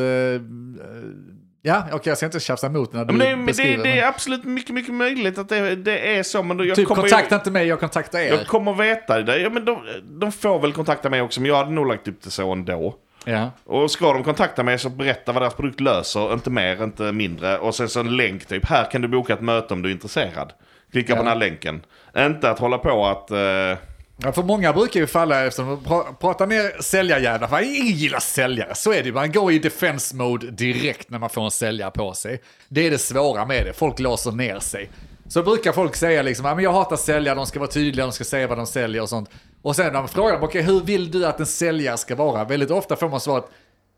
[1.62, 3.84] ja, okej, jag ska inte tjafsa emot när du Men det, men det, beskriver.
[3.84, 6.42] det är absolut mycket, mycket möjligt att det, det är så.
[6.42, 8.30] Men då, jag typ kommer kontakta inte mig, jag kontaktar er.
[8.30, 9.38] Jag kommer veta det.
[9.38, 9.78] Ja, men de,
[10.20, 12.94] de får väl kontakta mig också, men jag hade nog lagt upp det så ändå.
[13.24, 13.50] Ja.
[13.64, 17.58] Och ska de kontakta mig så berätta vad deras produkt löser, inte mer, inte mindre.
[17.58, 19.92] Och sen så en länk typ, här kan du boka ett möte om du är
[19.92, 20.52] intresserad.
[20.92, 21.16] Klicka Ja.
[21.16, 21.80] på den här länken.
[22.18, 23.30] Inte att hålla på att...
[23.30, 23.78] eh,
[24.22, 27.48] Ja, för många brukar ju falla eftersom att pra- prata ner säljarjävlar.
[27.48, 29.12] För ingen gillar säljare, så är det ju.
[29.12, 32.42] Man går i defense mode direkt när man får en säljare på sig.
[32.68, 34.90] Det är det svåra med det, folk låser ner sig.
[35.28, 38.12] Så brukar folk säga liksom, "Ja, men jag hatar säljare, de ska vara tydliga, de
[38.12, 39.30] ska säga vad de säljer och sånt.
[39.62, 42.44] Och sen när man frågar, okej hur vill du att en säljare ska vara?
[42.44, 43.44] Väldigt ofta får man svaret,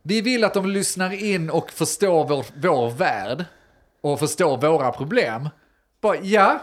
[0.03, 3.45] vi vill att de lyssnar in och förstår vår, vår värld
[4.01, 5.49] och förstår våra problem.
[6.01, 6.59] Bara, ja,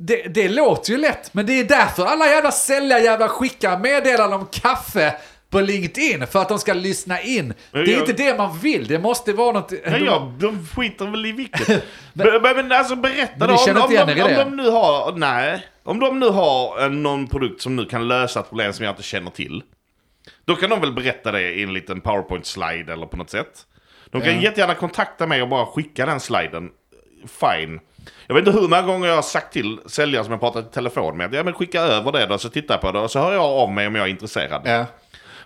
[0.00, 4.46] det, det låter ju lätt, men det är därför alla jävla säljarjävlar skickar meddelanden om
[4.52, 5.14] kaffe
[5.50, 7.54] på LinkedIn, för att de ska lyssna in.
[7.70, 9.72] Men Det är jag- inte det man vill, det måste vara något...
[9.86, 11.68] Nej, ja, de skiter väl i vilket.
[12.12, 13.54] men, men, alltså berätta Men då.
[13.54, 15.66] Om, om, igen de, om de nu har, nej.
[15.82, 18.92] Om de nu har en, någon produkt som nu kan lösa ett problem som jag
[18.92, 19.62] inte känner till.
[20.44, 23.66] Då kan de väl berätta det i en liten powerpoint-slide eller på något sätt.
[24.10, 24.40] De kan Ja.
[24.42, 26.70] jättegärna kontakta mig och bara skicka den sliden.
[27.26, 27.80] Fine.
[28.26, 30.74] Jag vet inte hur många gånger jag har sagt till säljare som jag pratat i
[30.74, 33.18] telefon med ja, men skicka över det då så tittar jag på det och så
[33.18, 34.62] hör jag av mig om jag är intresserad.
[34.64, 34.86] Ja.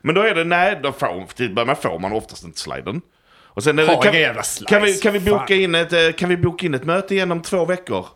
[0.00, 3.00] Men då är det, nej, då får, med får man oftast inte sliden.
[3.44, 5.56] Och sen kan, jävla kan, vi, kan, vi boka fan.
[5.56, 8.06] in ett, eh, kan vi boka in ett möte igen om två veckor?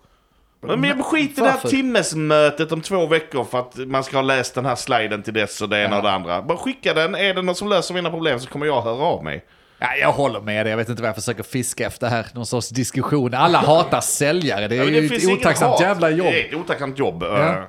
[0.61, 4.23] Men jag skit i det här timmesmötet om två veckor för att man ska ha
[4.23, 5.97] läst den här sliden till dess och det ena Ja.
[5.97, 6.43] och det andra.
[6.43, 9.25] Bara skicka den, är det någon som löser mina problem så kommer jag höra av
[9.25, 9.45] mig.
[9.79, 12.27] Ja, jag håller med dig, jag vet inte vad jag försöker fiska efter här.
[12.35, 13.35] Någon sorts diskussion.
[13.35, 16.27] Alla hatar säljare, det är Ja, men ju ett otacksamt jävla jobb.
[16.27, 17.23] Det är ett otacksamt jobb.
[17.23, 17.49] Ja.
[17.49, 17.63] eh.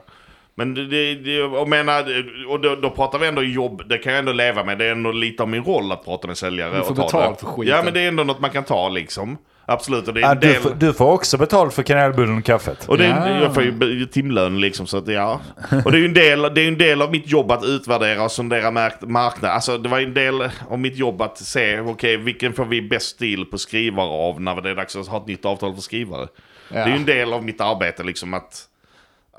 [0.55, 2.05] Men det, det, det och menar,
[2.49, 4.77] och då, då pratar vi ändå jobb, det kan jag ändå leva med.
[4.77, 6.77] Det är ändå lite av min roll att prata med säljare.
[6.77, 7.45] Du får och ta betalt det.
[7.45, 7.75] för skiten.
[7.75, 9.37] Ja men det är ändå något man kan ta liksom.
[9.69, 10.07] Absolut.
[10.07, 10.61] Och det är Ja, en du, del...
[10.61, 12.85] får, du får också betalt för kanelbullen och kaffet.
[12.87, 13.41] Och det är, Ja.
[13.41, 15.41] jag får ju timlön liksom så att ja.
[15.85, 17.63] Och det är ju en del, det är ju en del av mitt jobb att
[17.63, 19.55] utvärdera och sondera mark- marknaden.
[19.55, 23.09] Alltså det var en del av mitt jobb att se, okej vilken får vi bäst
[23.09, 26.27] stil på skrivare av när det är dags att ha ett nytt avtal för skrivare.
[26.69, 28.63] Det är ju en del av mitt arbete liksom att,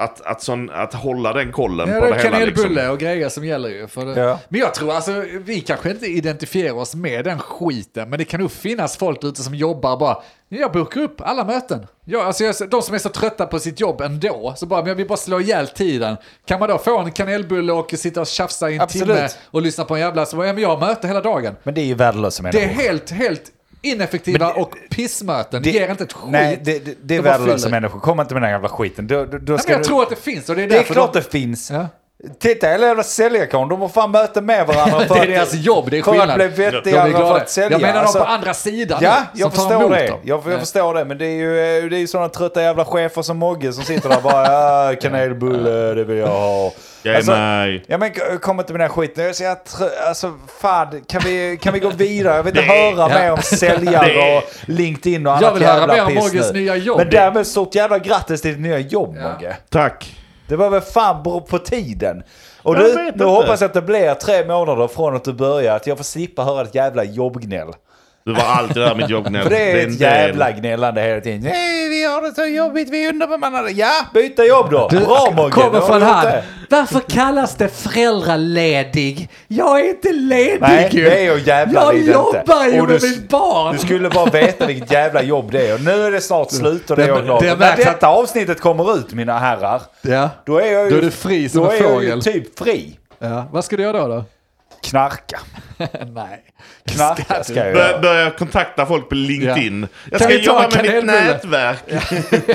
[0.01, 2.31] att, att, sån, att hålla den kollen Ja, på det det hela.
[2.31, 2.91] kanelbulle Liksom.
[2.91, 3.87] och grejer som gäller ju.
[3.89, 4.21] För det.
[4.21, 4.39] Ja.
[4.49, 8.41] Men jag tror alltså, vi kanske inte identifierar oss med den skiten, men det kan
[8.41, 10.17] nog finnas folk ute som jobbar bara,
[10.49, 11.87] jag bokar upp alla möten.
[12.05, 14.89] Ja, alltså jag, de som är så trötta på sitt jobb ändå, så bara, men
[14.89, 16.17] jag vill bara slå ihjäl tiden.
[16.47, 19.07] Kan man då få en kanelbulle och sitta och tjafsa i en Absolut.
[19.17, 21.55] timme och lyssna på en jävla, så bara, ja men jag har möte hela dagen.
[21.63, 22.81] Men det är ju värdelösa Det människor.
[22.83, 23.43] är helt, helt
[23.83, 25.62] ineffektiva det- och pissmöten.
[25.62, 26.31] Det, ger inte ett skit.
[26.33, 28.01] Nej, det, det, det är De värdelösa människor.
[28.01, 29.07] Kom inte med den jävla skiten.
[29.07, 30.83] Då, då, då Nej, jag du, tror att det finns och det är det är
[30.83, 31.19] klart de...
[31.19, 31.71] det finns.
[31.71, 31.87] Ja.
[32.38, 35.90] Titta hela jävla säljarkåren, de har fan möten med varandra för Det är deras jobb,
[35.90, 36.37] det är För att skillnad.
[36.38, 37.71] bli vettigare för att sälja.
[37.71, 40.05] Jag menar Alltså- de på andra sidan Ja, jag förstår det.
[40.07, 40.59] Jag, jag Ja.
[40.59, 41.05] förstår det.
[41.05, 43.85] Men det är ju eh, det är ju sådana trötta jävla chefer som Mogge som
[43.85, 44.47] sitter där och bara
[44.90, 46.73] ja, kanelbulle, det vill jag ha.
[47.03, 47.81] Jag Alltså, med.
[47.87, 48.11] Ja men
[48.41, 49.25] kom inte med den här skiten.
[49.25, 52.37] Jag säger att, alltså fan, kan vi, kan vi gå vidare?
[52.37, 53.09] Jag vill inte höra Ja.
[53.09, 56.53] mer om säljare och LinkedIn och annat Jag vill höra jävla mer om piss Mogges
[56.53, 56.61] nu.
[56.61, 56.99] nya jobb.
[56.99, 59.33] Men därmed stort jävla grattis till ditt nya jobb Ja.
[59.33, 59.57] Mogge.
[59.69, 60.17] Tack.
[60.49, 62.23] Det var väl fan bra på tiden.
[62.63, 63.25] Och Jag du, nu inte.
[63.25, 66.43] hoppas jag att det blir tre månader från att du börjar, att jag får slippa
[66.45, 67.69] höra ett jävla jobbgnäll.
[68.25, 69.43] Du var alltid där mitt jobbgnäll.
[69.49, 71.41] För det är ett jävla gnällande hela tiden.
[71.41, 73.71] Nej, vi har det så jobbigt, vi är underbemannade.
[73.71, 74.89] Ja, byta jobb då.
[74.89, 75.51] Bra Mogge.
[75.53, 76.27] Kommer från han.
[76.71, 79.29] Varför kallas det föräldraledig?
[79.49, 81.05] Jag är inte ledig Nej, ju.
[81.05, 82.11] det är jag jävla Jag inte.
[82.13, 83.73] jobbar ju Och med du- mitt barn.
[83.73, 85.75] Du skulle bara veta vilket jävla jobb det är.
[85.75, 87.77] Och nu är det snart slut och det är Det- jag glad det När att-
[87.77, 90.29] detta avsnittet kommer ut, mina herrar, Ja.
[90.47, 92.99] då är jag ju, Då är du fri som då är jag ju typ fri.
[93.19, 93.45] ja.
[93.53, 94.09] Vad ska du göra då?
[94.09, 94.25] då?
[94.83, 95.40] Knarka.
[96.14, 96.45] Nej.
[96.85, 98.01] Knarka ska jag Bör, göra.
[98.01, 99.87] börja kontakta folk på LinkedIn.
[100.11, 101.79] Jag Kan ska jobba med mitt nätverk.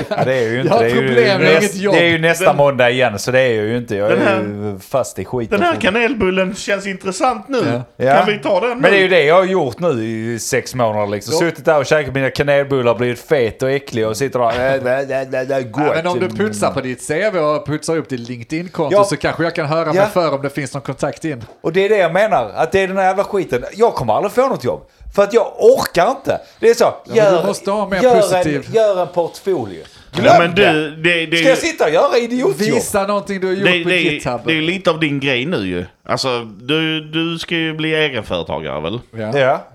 [0.08, 0.68] Ja, det är ju inte.
[0.68, 1.94] Jag har det, är ju problem, jag har näst- inget jobb.
[1.94, 3.96] det är ju nästa Den- måndag igen, så det är jag ju inte.
[3.96, 5.60] Jag är Den här- ju fast i skiten.
[5.60, 7.80] Den här kanelbullen känns intressant nu.
[7.96, 8.14] Ja.
[8.16, 8.74] Kan vi ta den nu?
[8.74, 11.32] Men det är ju det jag har gjort nu i sex månader liksom.
[11.34, 11.38] Ja.
[11.40, 15.62] Suttit där och käkat mina kanelbullar, blivit fet och äcklig och sitter där.
[15.62, 15.82] Gott.
[15.86, 19.04] Ja, men om du putsar på ditt CV och putsar upp ditt LinkedIn-konto Ja.
[19.04, 19.92] så kanske jag kan höra Ja.
[19.92, 21.44] mig för om det finns någon kontakt in.
[21.60, 23.64] Och det är det jag menar, att det är den här jävla skiten.
[23.76, 24.88] Jag kommer aldrig få något jobb.
[25.14, 26.40] För att jag orkar inte.
[26.60, 29.84] Det är så, gör, du måste ha mer gör, positiv- en, gör en portfolio.
[30.12, 32.56] Glöm Ja, men du, det, det, Ska jag sitta och göra idiotjobb?
[32.56, 34.40] Visa någonting du har gjort det, på det, GitHub.
[34.46, 35.84] det är lite av din grej nu ju.
[36.08, 39.00] Alltså, du, du ska ju bli egenföretagare väl?
[39.16, 39.38] ja.
[39.38, 39.66] Ja.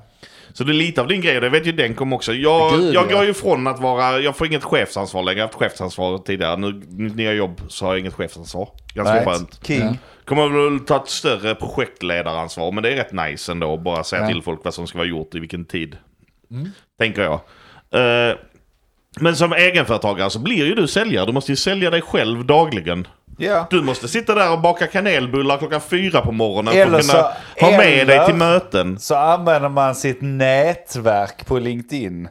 [0.54, 2.34] Så det är lite av din grej och det vet ju den kom också.
[2.34, 3.16] Jag, Gud, jag ja.
[3.16, 5.40] går ju från att vara, jag får inget chefsansvar längre.
[5.40, 6.58] Jag har haft chefsansvar tidigare.
[6.58, 8.70] Nu, mitt nya jobb så har jag inget chefsansvar.
[8.94, 9.60] Ganska Nej, skönt.
[9.68, 10.00] King.
[10.26, 13.74] Kommer väl ta ett större projektledaransvar, men det är rätt nice ändå.
[13.74, 14.28] att Bara säga Ja.
[14.28, 15.98] till folk vad som ska vara gjort i vilken tid.
[17.00, 17.34] Tänker jag.
[18.30, 18.36] Eh,
[19.20, 21.26] men som egenföretagare så blir ju du säljare.
[21.26, 23.08] Du måste ju sälja dig själv dagligen.
[23.38, 23.68] Ja.
[23.70, 27.24] Du måste sitta där och baka kanelbullar klockan fyra på morgonen Eller för att kunna
[27.60, 29.00] så- ha med dig till möten.
[29.00, 32.28] Så använder man sitt nätverk på LinkedIn.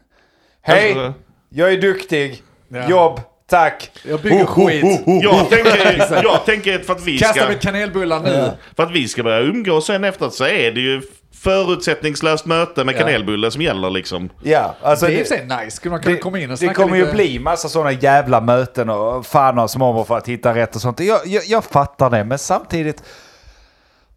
[0.63, 1.13] Hej,
[1.49, 2.43] jag är duktig.
[2.69, 2.89] Ja.
[2.89, 3.91] Jobb, tack.
[4.03, 5.01] Jag bygger skit.
[5.23, 7.49] Jag tänker, jag tänker för att vi Kasta ska...
[7.49, 8.51] med kanelbullar nu.
[8.77, 11.03] För att vi ska börja umgås sen efteråt så är det ju
[11.43, 12.99] förutsättningslöst möte med Ja.
[12.99, 14.31] kanelbulle som gäller liksom.
[14.43, 15.89] Ja, alltså Det är sig nice.
[15.89, 17.15] Man kunna det, komma in och det kommer ju lite...
[17.15, 21.01] bli massa sådana jävla möten och fan och småmor för att hitta rätt och sånt.
[21.01, 23.03] Jag, jag, jag fattar det, men samtidigt...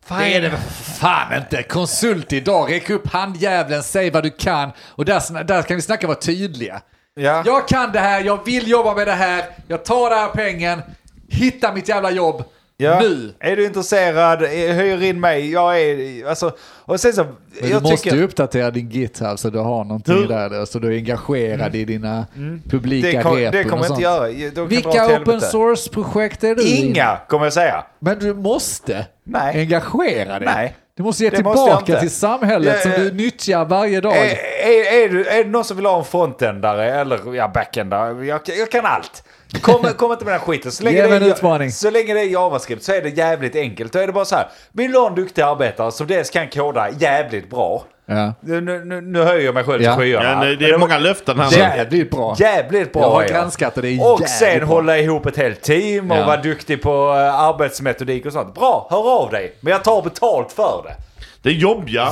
[0.06, 0.52] Fan, Det är det
[1.00, 1.64] fan inte.
[1.64, 2.72] Konsult idag.
[2.72, 4.72] Räck upp handjävlen, säg vad du kan.
[4.90, 6.82] Och där, där kan vi snacka vara tydliga.
[7.16, 7.44] Ja.
[7.46, 9.46] Jag kan det här, jag vill jobba med det här.
[9.68, 10.82] Jag tar den här pengen.
[11.30, 12.44] Hitta mitt jävla jobb.
[12.78, 13.00] Ja.
[13.00, 13.34] Nu.
[13.40, 15.52] Är du intresserad, eh, hyr in mig.
[15.52, 16.28] Jag är...
[16.28, 17.24] Alltså, och sen så...
[17.24, 20.28] Men jag du måste tycker, ju uppdatera din GitHub så du har någonting Hur?
[20.28, 20.66] där.
[20.66, 22.26] Så du är engagerad i dina
[22.70, 24.66] publika det, kom, det kommer jag inte göra.
[24.66, 26.86] Vilka open source-projekt är du i?
[26.86, 27.84] Inga, kommer jag säga.
[28.00, 29.62] Men du måste Nej.
[29.62, 30.50] engagera dig.
[30.56, 30.76] Nej.
[30.96, 32.00] Du måste ge Det måste tillbaka inte.
[32.00, 34.18] till samhället Ja, som du nyttjar varje dag.
[34.18, 38.26] Är, är, är, du, är det någon som vill ha en frontändare eller ja, backendare?
[38.26, 39.24] Jag, jag kan allt.
[39.62, 40.72] Kom, kom inte med den här skiten.
[40.72, 43.94] Så länge, det är, så länge det är JavaScript så är det jävligt enkelt.
[43.94, 44.48] Då är det bara så här.
[44.72, 47.84] Vill du ha en duktig arbetare som dels kan koda jävligt bra.
[48.06, 48.34] Ja.
[48.42, 49.96] Nu, nu, nu höjer jag mig själv Ja.
[49.96, 50.30] till skyarna.
[50.46, 51.52] Ja, det, det är många löften här.
[51.58, 52.36] Jävligt bra.
[52.40, 54.68] Jävligt bra Jag har granskat och det är Och sen bra.
[54.68, 56.26] hålla ihop ett helt team och Ja.
[56.26, 58.56] vara duktig på eh, arbetsmetodik och sånt.
[58.56, 59.56] Bra, hör av dig.
[59.62, 60.96] Men jag tar betalt för det.
[61.42, 62.08] Det jobbiga...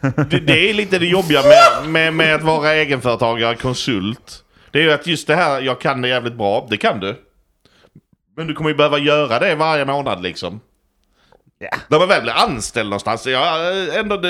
[0.00, 4.44] Det, det är lite det jobbiga med, med, med att vara egenföretagare, konsult.
[4.70, 6.66] Det är ju att just det här, jag kan det jävligt bra.
[6.70, 7.14] Det kan du.
[8.36, 10.60] Men du kommer ju behöva göra det varje månad liksom.
[11.62, 11.68] Ja.
[11.88, 13.56] När man väl blir anställd någonstans, ja,
[13.98, 14.28] ändå, då,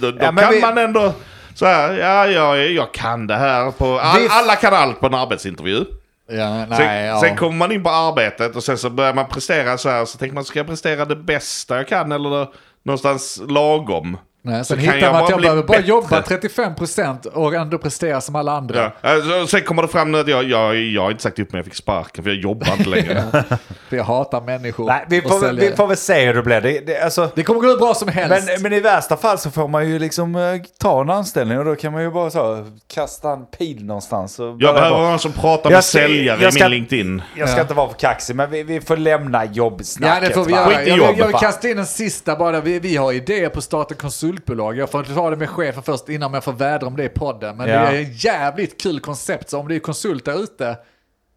[0.00, 1.12] då Ja, kan vi- man ändå...
[1.54, 3.70] Så här, ja, ja, jag kan det här.
[3.70, 5.84] På, all, alla kan allt på en arbetsintervju.
[6.30, 7.20] Ja, nej, Sen, ja.
[7.20, 10.04] sen kommer man in på arbetet och sen så börjar man prestera så här.
[10.04, 12.48] Så tänker man, ska jag prestera det bästa jag kan eller
[12.82, 14.16] någonstans lagom?
[14.44, 17.26] Nej, så sen kan hittar jag man bara att jag bli behöver bara jobba 35%
[17.26, 18.92] och ändå prestera som alla andra.
[19.02, 19.10] Ja.
[19.10, 21.58] Alltså, sen kommer det fram nu att jag, jag, jag har inte sagt upp mig,
[21.58, 23.24] jag fick sparken för jag jobbar inte längre.
[23.88, 24.86] För jag hatar människor.
[24.86, 26.60] Nej, vi får, vi får väl se hur det blir.
[26.60, 28.48] Det, det, alltså, Det kommer gå hur bra som helst.
[28.48, 30.42] men, men i värsta fall så får man ju liksom eh,
[30.78, 34.38] ta en anställning och då kan man ju bara så kasta en pil någonstans.
[34.38, 36.78] Och Jag bara- behöver någon som pratar med Jag ska- säljare jag ska- i min
[36.78, 37.22] LinkedIn.
[37.36, 37.62] Jag ska Ja.
[37.62, 40.28] inte vara för kaxig, men vi, vi får lämna Ja, jobbsnacket.
[40.28, 40.72] det får vi göra.
[40.72, 42.60] Jag, jag, jag vill kasta in en sista bara.
[42.60, 43.94] Vi, vi har idéer på starta
[44.36, 44.76] konsultbolag.
[44.76, 47.56] Jag får ta det med chefen först innan jag får vädra om det i podden.
[47.56, 47.90] Men Ja.
[47.90, 49.50] det är ett jävligt kul koncept.
[49.50, 50.76] Så om det är konsult där ute,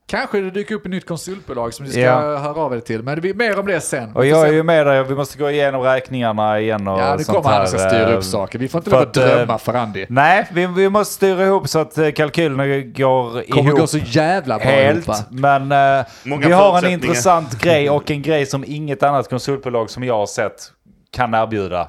[0.07, 2.37] Kanske det dyker upp ett nytt konsultbolag som ni ska Ja.
[2.37, 3.03] höra av er till.
[3.03, 4.15] Men det blir mer om det sen.
[4.15, 7.23] Och jag är ju med där, vi måste gå igenom räkningarna igen och Ja, det
[7.23, 8.59] sånt kommer han ska här, styra eh, upp saker.
[8.59, 10.05] Vi får inte lov att att, eh, drömma för Andy.
[10.09, 13.97] Nej, vi, vi måste styra ihop så att eh, kalkylerna går kommer ihop gå så
[13.97, 15.07] jävla bra helt.
[15.07, 15.17] ihop?
[15.29, 19.89] Men eh, Många vi har en intressant grej och en grej som inget annat konsultbolag
[19.89, 20.71] som jag har sett
[21.11, 21.87] kan erbjuda.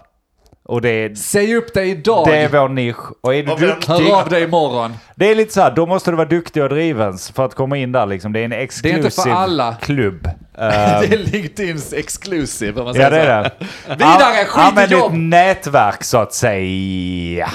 [0.69, 2.27] Och det är, Säg upp dig idag.
[2.27, 2.97] det är vår nisch.
[3.21, 4.93] Och är du Och duktig, Hör av dig imorgon.
[5.17, 7.77] det är lite så här, då måste du vara duktig och drivens för att komma
[7.77, 8.33] in där liksom.
[8.33, 9.75] Det är en exklusiv inte för alla.
[9.83, 10.23] klubb.
[10.57, 12.81] det är Eh, LinkedIns exclusive.
[12.81, 13.51] Om man ja, säger det är så.
[13.89, 13.95] det.
[13.95, 15.13] Vidare, skit i Använd jobb.
[15.13, 17.49] ditt nätverk så att säga.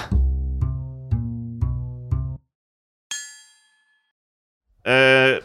[4.85, 5.37] Eh,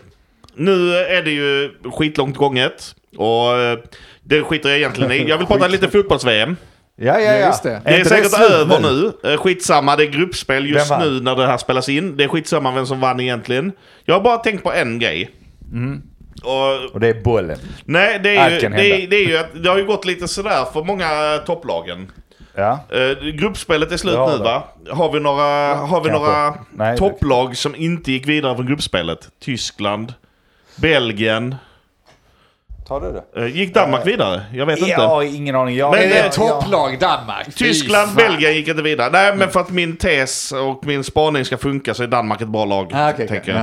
[0.54, 2.94] nu är det ju skitlångt gånget.
[3.16, 3.78] Och eh,
[4.22, 5.28] det skiter jag egentligen i.
[5.28, 6.56] Jag vill prata lite fotbolls-VM.
[6.98, 7.70] Ja, ja, Ja, just det.
[7.70, 9.12] Är Det är inte säkert slut över nu.
[9.32, 12.16] Eh, Skitsamma, det är gruppspel just nu när det här spelas in.
[12.16, 13.72] Det är skitsamma vem som vann egentligen.
[14.04, 15.30] Jag har bara tänkt på en grej.
[15.72, 16.02] Mm.
[16.44, 17.58] Och, Och det är bollen.
[17.84, 20.28] nej, det är, ju, det, är, det är ju att det har ju gått lite
[20.28, 22.10] sådär för många topplagen.
[22.54, 22.80] Ja.
[22.92, 24.44] Eh, gruppspelet är slut Ja, nu det.
[24.44, 24.62] va?
[24.90, 29.28] Har vi några, har vi några Nej, det- topplag som inte gick vidare från gruppspelet?
[29.44, 30.14] Tyskland,
[30.76, 31.54] Belgien.
[32.88, 33.40] Tar du det?
[33.40, 34.42] Eh, gick Danmark vidare?
[34.52, 34.90] Jag vet inte.
[34.90, 35.76] Ja, ingen aning.
[35.76, 37.54] Jag, Men, Är det eh, ett topplag Danmark?
[37.54, 38.16] Tyskland, fan.
[38.16, 39.10] Belgien gick inte vidare.
[39.12, 42.48] Nej, men för att min tes och min spaning ska funka så är Danmark ett
[42.48, 42.90] bra lag.
[42.94, 43.60] Ah, okej, tänker jag.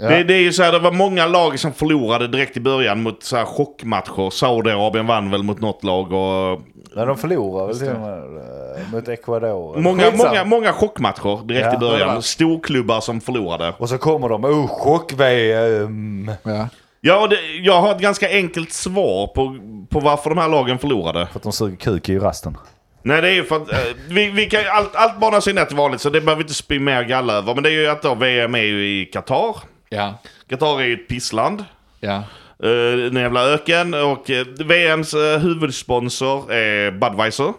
[0.00, 0.08] Ja.
[0.08, 3.02] Det, det är ju så här, det var många lag som förlorade direkt i början
[3.02, 4.30] mot så här chockmatcher.
[4.30, 6.60] Saudiarabien vann väl mot något lag och
[6.96, 9.78] Nej, de förlorar väl till och med eh, mot Ecuador.
[9.80, 12.14] många, många, många chockmatcher direkt Ja, i början.
[12.14, 13.72] var- Storklubbar som förlorade.
[13.78, 16.30] Och så kommer de, oh chock-VM.
[16.42, 16.68] Ja.
[17.06, 19.58] Ja, det, jag har ett ganska enkelt svar på,
[19.90, 21.26] på varför de här lagen förlorade.
[21.26, 22.56] För att de suger kuk i rasten.
[23.02, 25.64] Nej, det är ju för att eh, vi, vi kan, allt, allt banar sig ner
[25.64, 27.54] till vanligt så det behöver vi inte spy mer galla över.
[27.54, 29.56] Men det är ju att då VM är ju i Qatar.
[29.88, 30.14] Ja.
[30.48, 31.64] Qatar är ju ett pissland.
[32.00, 32.22] Ja.
[32.64, 37.52] Uh, en jävla öken och eh, VMs uh, huvudsponsor är Budweiser.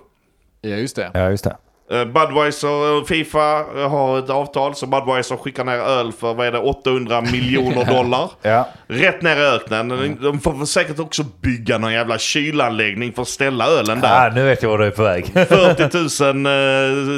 [0.61, 1.11] Ja, just det.
[1.13, 1.57] Ja, just det.
[1.93, 2.67] Uh, Budweiser,
[3.01, 6.59] och Fifa eh, har ett avtal så Budweiser skickar ner öl för vad är det,
[6.59, 8.29] 800 miljoner dollar.
[8.41, 8.67] Ja.
[8.87, 10.17] Rätt ner i öknen.
[10.21, 14.25] De får säkert också bygga någon jävla kylanläggning för att ställa ölen där.
[14.27, 15.25] Ah, nu vet jag var du är på väg.
[15.33, 16.45] 40 000,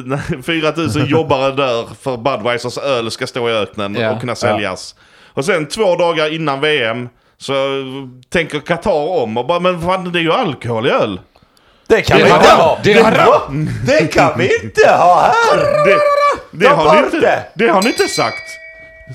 [0.07, 4.11] eh, 4 000 jobbare dör för Budweisers öl ska stå i öknen Ja.
[4.11, 4.95] och kunna säljas.
[5.33, 7.53] Och sen två dagar innan VM så
[8.29, 11.19] tänker Qatar om och bara men fan det är ju alkohol i öl.
[11.89, 12.79] Det kan Det vi har inte ha!
[12.83, 12.93] Det.
[13.85, 15.85] Det kan vi inte ha här!
[15.85, 15.99] Det,
[16.51, 17.67] det, har, ni inte, det.
[17.67, 18.43] har ni inte sagt.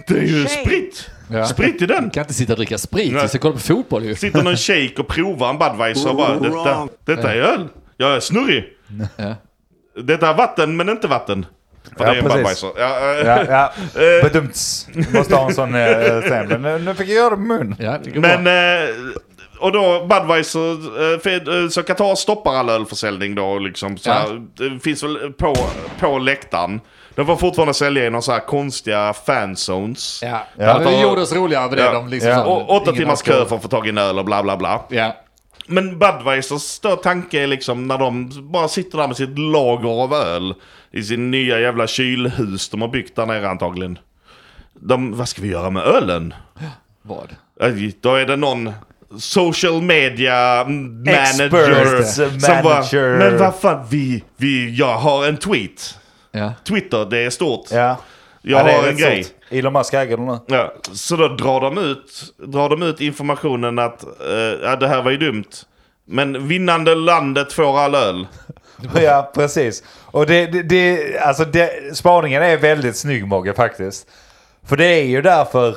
[0.07, 1.11] Det är ju sprit.
[1.31, 1.45] Ja.
[1.47, 2.11] Sprit i den.
[2.11, 3.13] kan inte sitta och dricka sprit.
[3.13, 3.23] Nej.
[3.23, 4.15] Vi ska kolla på fotboll ju.
[4.15, 7.69] Sitter någon shejk och provar en Budweiser och bara detta, detta är öl.
[7.97, 8.65] Jag är snurrig.
[9.17, 9.35] Ja.
[10.03, 11.47] Detta är vatten men inte vatten.
[11.99, 12.29] För Ja, det är en.
[12.29, 12.71] Budweiser.
[12.77, 13.73] Ja, eh, Ja, ja.
[14.03, 14.25] Eh.
[14.25, 14.89] Bedumts.
[15.13, 16.49] Måste ha en sån eh, sen.
[16.49, 17.77] Men nu, nu fick jag göra det med mun.
[17.79, 18.53] Ja, det går Men, bra.
[19.65, 20.71] Och då Budweiser,
[21.15, 23.99] eh, för- eh, så Qatar stoppar all ölförsäljning då liksom.
[23.99, 24.15] Så Ja.
[24.15, 25.55] här, det finns väl på,
[26.01, 26.81] på läktaren.
[27.15, 30.21] De får fortfarande sälja i några så här konstiga fanzones.
[30.23, 30.65] Ja, Ja.
[30.67, 30.79] ja.
[30.91, 31.85] det gjorde oss roligare med det.
[31.85, 31.93] Ja.
[31.93, 32.45] De liksom Ja.
[32.45, 34.81] Och åtta timmars kö för att få tag i en öl och bla bla bla.
[34.89, 35.17] Ja.
[35.67, 40.15] Men Budweisers då tanke är liksom när de bara sitter där med sitt lager av
[40.15, 40.55] öl
[40.93, 43.99] i sin nya jävla kylhus de har byggt där nere antagligen.
[44.81, 46.35] De, vad ska vi göra med ölen?
[47.03, 47.35] Vad?
[47.61, 47.69] Äh,
[48.01, 48.73] Då är det någon
[49.19, 53.19] social media manager Experts, som manager.
[53.19, 55.99] bara, men vad fan, vi, vi, jag har en tweet.
[56.33, 56.53] Ja.
[56.69, 57.67] Twitter, det är stort.
[57.71, 57.97] Ja.
[58.43, 59.25] Jag ja, har en grej.
[59.25, 59.37] stort.
[59.51, 60.39] Elon Musk äger den.
[60.47, 64.05] Ja, så då drar de ut, drar de ut informationen att
[64.63, 65.45] ja, det här var ju dumt.
[66.07, 68.27] Men vinnande landet får all öl.
[69.03, 69.83] Ja, precis.
[70.05, 74.07] Och det, det, det, alltså det, spaningen är väldigt snygg Mogge faktiskt.
[74.67, 75.77] För det är ju därför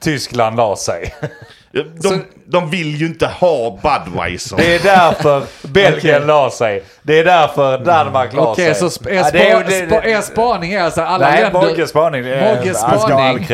[0.00, 1.14] Tyskland la sig.
[1.72, 4.56] De, de vill ju inte ha Budweiser.
[4.56, 6.82] Det är därför Belgien la sig.
[7.02, 8.90] Det är därför Danmark la Okej, sig.
[8.90, 11.42] så sp- er, Ja, spa, det är det- spa, er spaning är alltså alla Nej,
[11.42, 11.60] länder...
[11.60, 12.22] Mogges spaning.
[12.22, 13.48] det är- Mogges spaning.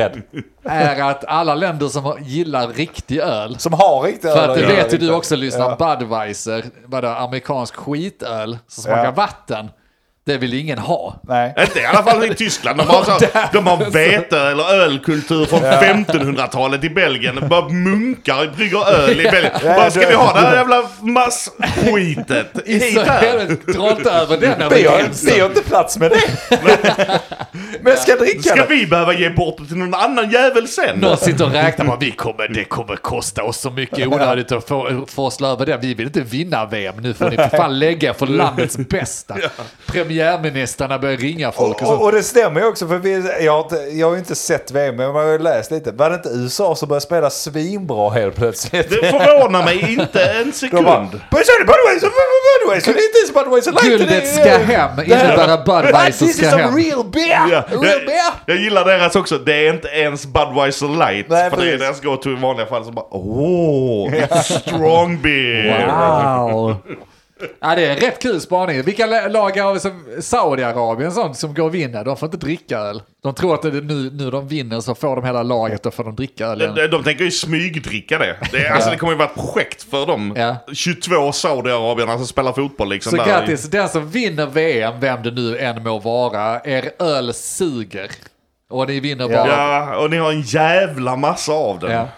[0.65, 4.57] är att alla länder som har- gillar riktig öl Som har riktigt För öl att
[4.57, 5.97] det vet ju du också lyssnar, Ja.
[5.99, 9.11] Budweiser, vadå, amerikansk skitöl som smakar Ja.
[9.11, 9.71] vatten.
[10.27, 11.21] Det vill ingen ha.
[11.29, 11.55] Nej.
[11.61, 12.79] Inte i alla fall i Tyskland.
[12.79, 13.19] De har, så,
[13.53, 17.49] de har vete eller ölkultur från 1500-talet i Belgien.
[17.49, 19.53] Bara munkar brygger öl i Belgien.
[19.65, 23.73] Ja, Bara, ska vi ha det här jävla massskitet hit här?
[23.73, 25.35] dra inte över den över Vi har, gränsen.
[25.35, 26.21] vi har inte plats med det.
[27.83, 28.67] Men jag ska dricka Ska det.
[28.75, 30.99] vi behöva ge bort det till någon annan jävel sen?
[30.99, 34.69] Någon sitter och räknar på vi kommer, det kommer kosta oss så mycket onödigt att
[34.69, 35.77] få, forsla över det.
[35.83, 36.95] Vi vill inte vinna VM.
[37.01, 39.37] Nu får ni för fan lägga för landets bästa.
[39.87, 43.61] Premiärministrarna börjar ringa folk och Och, och, det stämmer ju också för vi, jag, har
[43.63, 45.93] inte, jag har ju inte sett VM men jag har ju läst lite.
[45.93, 48.91] Var det inte USA som började spela svinbra helt plötsligt?
[48.91, 50.85] Det förvånar mig inte en sekund.
[50.85, 52.09] bara, Budweiser, Budweiser,
[52.65, 53.73] Budweiser, Budweiser.
[53.89, 56.77] Guldet det är- ska hem, inte det här- bara Budweiser This is ska some hem.
[56.77, 57.49] real beer!
[57.49, 57.83] Real jag,
[58.47, 59.39] jag gillar deras också.
[59.39, 61.29] Det är inte ens Budweiser light.
[61.29, 61.81] Nej, för det är precis.
[61.81, 62.85] deras go-to i vanliga fall.
[62.85, 64.13] Så bara, åh,
[64.43, 65.87] strong beer.
[65.87, 66.77] Wow.
[67.61, 68.83] Ja, det är en rätt kul spaning.
[68.83, 72.05] Vilka la- lag har vi som Saudiarabien sånt som går och vinner?
[72.05, 73.03] De får inte dricka öl.
[73.23, 76.17] De tror att nu, nu de vinner så får de hela laget, då får de
[76.17, 76.59] dricka öl.
[76.59, 78.37] De, de tänker ju smygdricka det.
[78.53, 80.35] Det, är, alltså, det kommer ju vara ett projekt för dem.
[80.37, 80.57] Ja.
[80.73, 83.11] 22 Saudiarabierna som spelar fotboll liksom.
[83.11, 83.25] Så där.
[83.27, 88.11] grattis, den som vinner VM, vem det nu än må vara, er öl suger.
[88.71, 89.47] Och ni vinner bara.
[89.49, 91.91] Ja, och ni har en jävla massa av den.
[91.91, 92.09] Ja.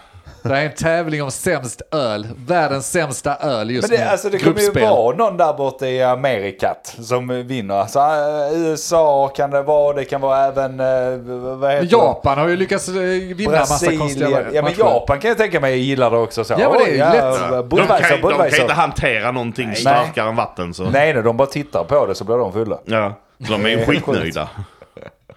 [0.43, 2.27] Det är en tävling om sämst öl.
[2.47, 4.11] Världens sämsta öl just Men det, nu.
[4.11, 7.75] alltså, det kommer ju vara någon där borta i Amerikat som vinner.
[7.75, 10.79] Alltså, äh, USA kan det vara, det kan vara även...
[10.79, 10.85] Äh,
[11.57, 11.91] vad heter det?
[11.91, 14.53] Japan har ju lyckats eh, vinna massa konstiga Brasilien.
[14.53, 14.79] Ja men matcher.
[14.79, 16.43] Japan kan jag tänka mig gillar det också.
[16.43, 16.55] Så.
[16.59, 17.39] Ja, men det är ju Oj, lätt.
[17.39, 18.61] De kan, Budweiser, de kan Budweiser.
[18.61, 20.73] inte hantera någonting starkare än vatten.
[20.73, 20.83] Så.
[20.83, 22.79] Nej, nej, de bara tittar på det så blir de fulla.
[22.85, 23.13] Ja,
[23.47, 24.49] så de är ju Det skitnöjda.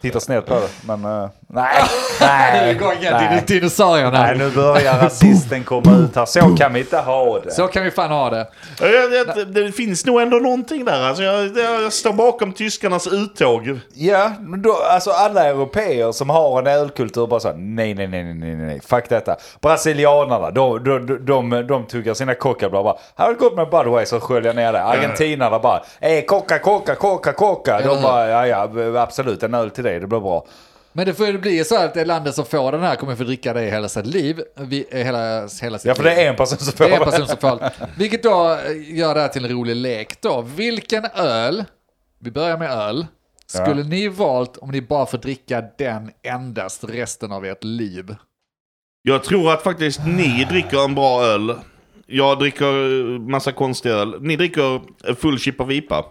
[0.00, 1.84] Tittar snett på det, men uh, nej.
[2.20, 3.44] Nu är Nej, det igång igen, nej.
[3.46, 4.22] dinosaurierna.
[4.22, 6.24] nej, nu börjar rasisten komma ut här.
[6.24, 7.50] Så kan vi inte ha det.
[7.50, 8.46] Så kan vi fan ha det.
[8.80, 11.02] Jag- jag- Det finns nog ändå någonting där.
[11.02, 13.80] Alltså jag, jag står bakom tyskarnas uttåg.
[13.94, 18.24] Ja, men då, alltså alla europeer som har en ölkultur bara så nej, nej, nej,
[18.24, 19.36] nej, nej, nej, fuck detta.
[19.60, 23.70] Brasilianarna, de, de, de, de, de tuggar sina cockablar bara, här har det gått med
[23.70, 24.82] Budweiser och skölja ner det.
[24.82, 27.80] Argentinarna bara, eh, coca, coca, coca, coca.
[27.80, 30.44] De bara, ja, ja, absolut, en öl till dig, det blir bra.
[30.92, 33.24] Men det får ju bli så att det landet som får den här kommer få
[33.24, 34.42] dricka det hela sitt liv.
[34.56, 36.98] Vi, eh, hela, hela sitt Ja, för det är en person som får Det är
[36.98, 37.70] en person som får.
[37.98, 40.40] Vilket då eh, gör det här till en rolig lek då.
[40.42, 41.64] Vilken öl,
[42.18, 43.06] vi börjar med öl,
[43.46, 48.14] skulle ni valt om ni bara får dricka den endast resten av ert liv?
[49.02, 51.54] Jag tror att faktiskt ni dricker en bra öl.
[52.06, 54.22] Jag dricker eh, massa konstig öl.
[54.22, 54.80] Ni dricker
[55.14, 56.04] full chip av IPA.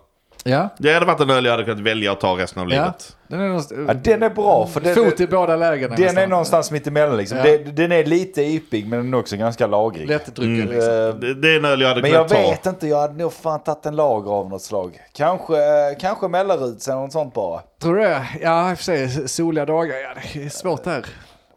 [0.44, 0.70] Ja.
[0.78, 2.76] Det hade varit en öl jag hade kunnat välja att ta resten av ja.
[2.84, 3.16] livet.
[3.28, 5.96] Den är, någonstans- Ja, den är bra, för den, Fot i båda lägena.
[5.96, 7.38] den är någonstans mitt emellan liksom.
[7.38, 7.44] Ja.
[7.44, 10.08] Den, den är lite ipig men den är också ganska lagrig.
[10.08, 10.68] Lättdrucken Mm.
[10.70, 10.94] liksom.
[10.94, 12.50] Eh, Det, det är en öl jag hade Men jag kunnat ta.
[12.50, 15.00] vet inte, jag hade nog fan tagit en lager av något slag.
[15.14, 17.62] Kanske, eh, kanske Melleruds eller något sånt bara.
[17.82, 18.28] Tror du det?
[18.42, 19.96] Ja, i och för sig soliga dagar.
[19.98, 21.06] Ja, det är svårt där.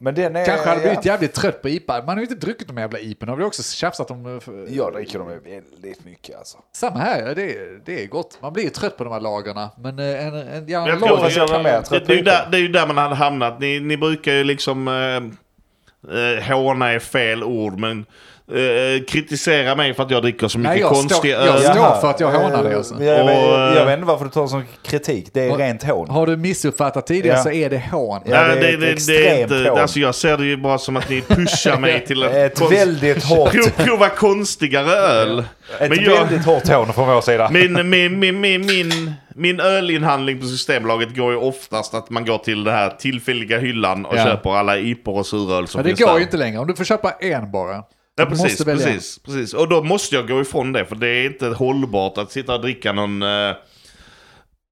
[0.05, 0.44] Men den är...
[0.44, 0.86] Kanske hade ja.
[0.88, 1.96] blivit jävligt trött på IPA.
[1.98, 3.26] Man har ju inte druckit de jävla IPA.
[3.26, 4.26] har vi också tjafsat om.
[4.26, 6.59] eh, Jag dricker dem väldigt mycket alltså.
[6.72, 8.38] Samma här, det är, det är gott.
[8.42, 9.70] Man blir ju trött på de här lagarna.
[9.78, 12.12] Men eh, en, en, ja, en Jag lager- jag var med, jag tror det, det,
[12.12, 13.61] är ju där, det är ju där man hade hamnat.
[13.61, 14.88] Ni, ni brukar ju liksom...
[14.88, 18.07] Eh, eh, håna är fel ord, men...
[18.53, 21.47] Eh, kritisera mig för att jag dricker så mycket Nej, jag konstig står- öl.
[21.62, 22.95] jag står- för att jag hånar dig, Eh, alltså.
[23.05, 25.28] Jag, jag, Och, jag, eh, vet inte varför du tar det som kritik.
[25.32, 26.11] Det är Och- rent hån.
[26.11, 27.42] Har du missuppfattat tidigare Ja.
[27.42, 28.20] så är det hån.
[28.26, 29.78] Ja, Ja, det är det, det, det är extremt inte, hån.
[29.80, 32.72] alltså jag ser det ju bara som att ni pushar mig till att Ett konst-
[32.72, 35.38] väldigt hårt, Prov, prova konstigare öl.
[35.80, 37.49] ett Men jag, väldigt hårt hån från vår sida.
[37.53, 42.38] min, min, min, min, min, min ölinhandling på Systembolaget går ju oftast att man går
[42.38, 44.24] till den här tillfälliga hyllan och Ja.
[44.24, 46.16] köper alla IPor och suröl som Men det finns går där.
[46.16, 46.59] ju inte längre.
[46.59, 47.82] Om du får köpa en bara.
[48.16, 49.54] Ja, precis, precis, precis.
[49.54, 52.60] Och då måste jag gå ifrån det, för det är inte hållbart att sitta och
[52.60, 53.54] dricka någon uh,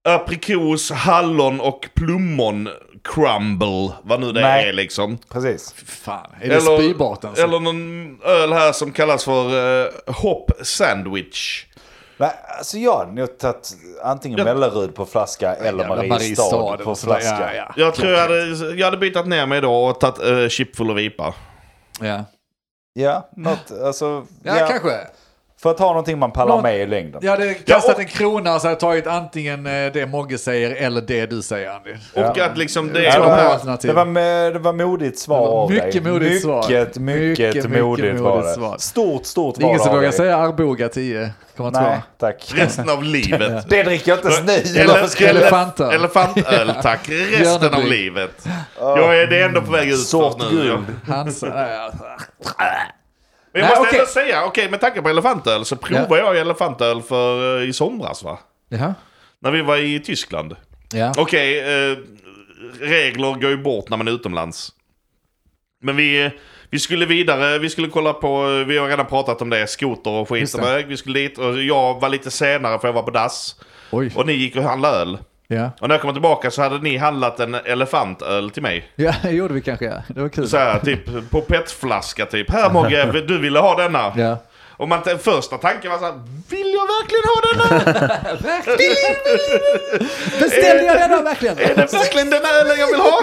[0.09, 2.69] aprikos, hallon och plommon
[3.05, 4.69] crumble, vad nu det Nej.
[4.69, 5.19] är liksom.
[5.29, 5.75] Precis.
[5.87, 7.43] Fan, är det spybart alltså?
[7.43, 11.67] eller någon öl här som kallas för uh, hop sandwich.
[12.17, 14.45] Nej, alltså jag hade nog tagit antingen Ja.
[14.45, 17.15] Mellerud på flaska eller Jävla Mariestad på och sådär.
[17.21, 17.55] flaska.
[17.55, 17.75] Ja, ja.
[17.77, 20.91] Jag tror jag hade, jag hade bytt ner mig då och tagit uh, chip full
[20.91, 21.35] av IPA.
[22.01, 22.25] ja.
[22.95, 24.91] Ja, något, alltså, Ja, ja, kanske.
[25.63, 27.21] För att ha någonting man pallar Någon- med i längden.
[27.25, 30.39] Jag hade kastat Ja, och- en krona så hade jag tagit antingen eh, det Mogge
[30.39, 31.91] säger eller det du säger Andy.
[32.15, 35.51] Och att liksom det Ja, det, var, det, var, med- det var modigt svar Det
[35.51, 36.13] var mycket dig.
[36.13, 36.63] modigt svar.
[36.69, 38.55] Mycket, mycket, Mycket, mycket modigt var modigt det.
[38.55, 38.77] svar.
[38.79, 41.31] Stort, stort Det är ingen var som vågar säga Arboga 10.
[41.57, 42.03] Kommer Nej, två.
[42.19, 42.53] tack.
[42.55, 43.67] Resten av livet.
[43.69, 45.09] Det dricker jag inte ens nu.
[45.09, 45.95] Skulle- Elefantöl.
[45.95, 47.09] Elefantöl, tack.
[47.09, 48.47] Resten av livet.
[48.79, 50.51] Jag är det är ändå på väg ut Sort nu.
[50.51, 50.85] guld.
[51.09, 51.25] Äh,
[53.55, 53.99] Men jag Nej, måste okej.
[53.99, 58.23] ändå säga, okej med tanke på elefantöl så provade jag elefantöl för eh, i somras
[58.23, 58.39] va?
[58.69, 58.95] Jaha.
[59.41, 60.57] När vi var i Tyskland.
[60.93, 61.13] Ja.
[61.17, 61.97] Okej, eh,
[62.81, 64.73] regler går ju bort när man är utomlands.
[65.83, 66.31] Men vi,
[66.73, 70.29] vi skulle vidare, vi skulle kolla på, vi har redan pratat om det, skoter och
[70.29, 70.87] skit och väg.
[70.87, 73.57] Vi skulle dit och jag var lite senare för jag var på dass.
[73.91, 74.13] Oj.
[74.17, 75.19] Och ni gick och handlade öl.
[75.49, 75.71] Ja.
[75.81, 78.93] Och när jag kom tillbaka så hade ni handlat en elefantöl till mig.
[78.95, 79.85] ja, det gjorde vi kanske.
[79.85, 80.03] Ja.
[80.09, 80.49] Det var kul.
[80.49, 82.51] Så här, typ på petflaska typ.
[82.51, 84.13] Här Mogge, du ville ha denna.
[84.17, 84.37] Ja.
[84.77, 86.15] Och man, första tanken var så här,
[86.51, 87.83] vill jag verkligen ha denna?
[90.41, 91.59] Beställde jag denna verkligen?
[91.59, 93.21] Är det verkligen den ölen jag vill ha?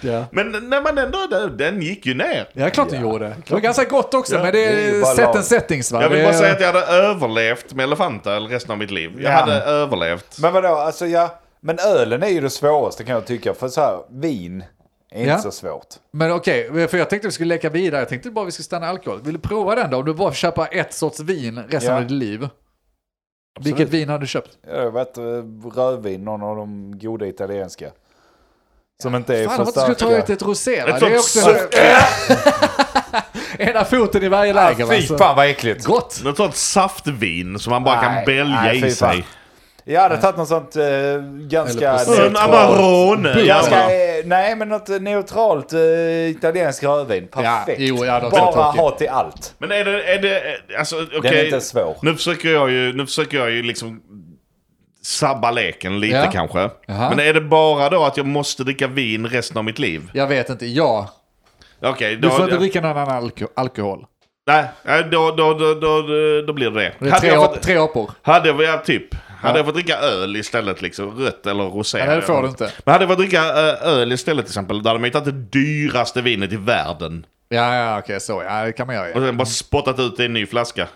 [0.00, 0.24] Ja.
[0.32, 2.48] Men när man ändå, den, den gick ju ner.
[2.52, 3.36] Ja, klart den gjorde.
[3.46, 6.02] Det var ganska gott också, men det är är set settings va?
[6.02, 9.10] Jag vill bara är- säga att jag hade överlevt med elefantöl resten av mitt liv.
[9.20, 9.36] Jag Ja.
[9.36, 10.38] hade överlevt.
[10.38, 11.38] Men vadå, alltså ja.
[11.60, 13.54] Men ölen är ju det svåraste kan jag tycka.
[13.54, 14.64] För så här, vin
[15.10, 15.30] är Ja.
[15.30, 15.86] inte så svårt.
[16.10, 18.00] Men okej, för jag tänkte vi skulle leka vidare.
[18.00, 19.20] Jag tänkte bara vi skulle stanna alkohol.
[19.22, 19.96] Vill du prova den då?
[19.96, 21.96] Om du bara köpa ett sorts vin resten Ja.
[21.96, 22.48] av ditt liv.
[23.60, 24.58] Vilket vin har du köpt?
[24.66, 25.22] Jag varit eh,
[25.76, 27.90] rödvin, någon av de goda italienska.
[29.02, 30.32] Som inte är Fan, för om inte skulle ta ut starka.
[30.32, 30.88] ett rosé va?
[30.88, 31.40] Ett Det är också
[33.58, 34.86] ena foten i varje läger?
[34.86, 35.84] Fy Så- fan vad äckligt.
[35.84, 36.20] Gott!
[36.24, 38.90] Något sånt saftvin som man bara kan Nej, bälja nej, i fan.
[38.90, 39.24] sig.
[39.84, 40.82] Jag hade tagit något sånt eh,
[41.48, 41.92] ganska.
[42.26, 43.44] En Amarone.
[43.44, 45.80] Ganska, Ja, eh, nej men något neutralt eh,
[46.30, 47.28] italienskt rödvin.
[47.28, 47.80] Perfekt.
[47.80, 49.54] jo, ja, de är Bara ha till allt.
[49.58, 50.42] Men är det, är det,
[50.78, 51.20] alltså okej.
[51.22, 51.96] Den är inte svår.
[52.02, 54.00] Nu försöker jag ju, nu försöker jag ju liksom
[55.02, 56.30] sabba leken lite Ja.
[56.32, 56.70] kanske.
[56.86, 57.10] Jaha.
[57.10, 60.10] Men är det bara då att jag måste dricka vin resten av mitt liv?
[60.14, 61.10] Jag vet inte, ja.
[61.98, 62.30] Du då...
[62.30, 64.06] får inte dricka någon annan alko- alkohol.
[64.46, 64.64] Nej,
[65.10, 66.02] då, då, då, då,
[66.46, 66.92] då blir det det.
[66.98, 68.10] Det Hade tre, jag fått, tre apor.
[68.22, 72.04] hade jag, ja, typ, hade jag fått dricka öl istället, liksom, rött eller rosé.
[72.06, 72.72] Nej, det får du inte.
[72.84, 75.24] Men hade jag fått dricka eh, öl istället till exempel, då hade man ju tagit
[75.24, 77.26] det dyraste vinet i världen.
[77.48, 78.42] Ja, ja, okej, så.
[78.46, 79.04] Ja, det kan man göra.
[79.14, 79.26] Och Ja.
[79.26, 80.88] sen bara spottat ut det i en ny flaska.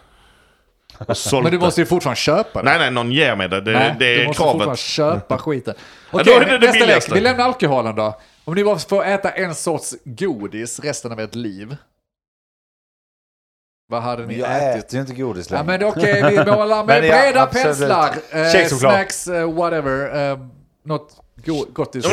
[1.33, 1.59] Men du det.
[1.59, 2.69] måste ju fortfarande köpa det.
[2.71, 3.61] Nej, nej, någon ger mig det.
[3.61, 4.79] Det, Nej, det du är måste fortfarande kravet.
[4.79, 5.75] köpa skiten.
[6.11, 6.81] Okej, det det nästa lek.
[6.81, 7.15] billigaste.
[7.15, 8.19] Vi lämnar alkoholen då.
[8.45, 11.77] Om ni bara får äta en sorts godis resten av ert liv.
[13.89, 14.85] Vad hade ni Jag ätit?
[14.85, 15.79] äter ju inte godis Ja, längre.
[15.79, 17.67] men okej, vi målar med Men ja, breda absolut.
[17.67, 18.15] penslar.
[18.31, 18.93] Eh, Kexchoklad.
[18.93, 20.31] snacks, eh, whatever.
[20.31, 20.39] Eh,
[20.85, 22.05] något go- gottis.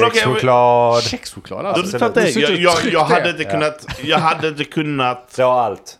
[0.43, 0.99] Ja.
[1.03, 1.97] Kexchoklad Du, alltså.
[1.99, 2.21] det.
[2.21, 3.29] Du sitter Jag, och jag, jag hade det.
[3.29, 3.49] inte Ja.
[3.51, 3.85] kunnat...
[4.03, 5.33] Jag hade inte kunnat...
[5.33, 5.97] Så allt.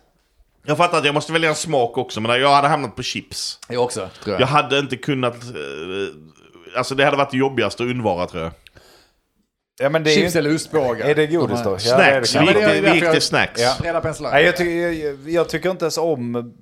[0.65, 3.59] Jag fattar att jag måste välja en smak också, men jag hade hamnat på chips.
[3.69, 4.41] Jag också, tror jag.
[4.41, 5.33] Jag hade inte kunnat...
[5.43, 8.51] eh, Alltså det hade varit det jobbigaste att undvara tror jag.
[9.81, 11.05] Ja, men det är, Chips ju, eller ostbågar.
[11.09, 11.69] är det godis då?
[11.69, 13.61] här- Ja, det är det Snacks, vi men det är gick till- jag- snacks.
[13.83, 13.99] Ja.
[14.01, 14.31] Penslar.
[14.31, 14.71] Nej, jag, tycker,
[15.05, 16.53] jag, jag tycker inte ens om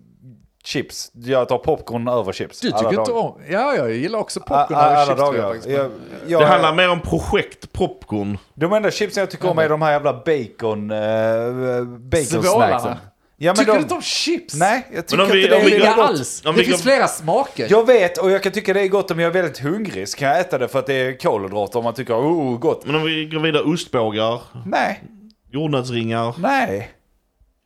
[0.63, 1.11] chips.
[1.13, 2.59] Jag tar popcorn över chips.
[2.59, 3.41] Du tycker inte om...
[3.49, 5.19] Ja, jag gillar också popcorn över Alla chips.
[5.19, 5.47] jag dagar.
[5.53, 5.67] faktiskt.
[5.69, 5.91] Jag,
[6.27, 8.37] jag, Det handlar mer om projekt popcorn.
[8.53, 10.91] De enda chipsen jag tycker om är de här jävla bacon...
[10.91, 12.79] Uh, bacon Svålarna.
[12.79, 12.97] snacksen.
[13.41, 14.53] Ja, men Tycker de, du inte om chips?
[14.53, 16.09] Nej, jag tycker om vi- inte det om vi är gott.
[16.09, 16.41] alls.
[16.45, 17.67] Om Det finns flera smaker.
[17.69, 20.07] Jag vet och jag kan tycka det är gott om jag är väldigt hungrig.
[20.09, 22.85] Så kan jag äta det för att det är kolhydrater och man tycker oh gott.
[22.85, 25.03] Men om vi går vidare, ostbågar, Nej,
[25.51, 26.33] jordnötsringar.
[26.37, 26.91] nej.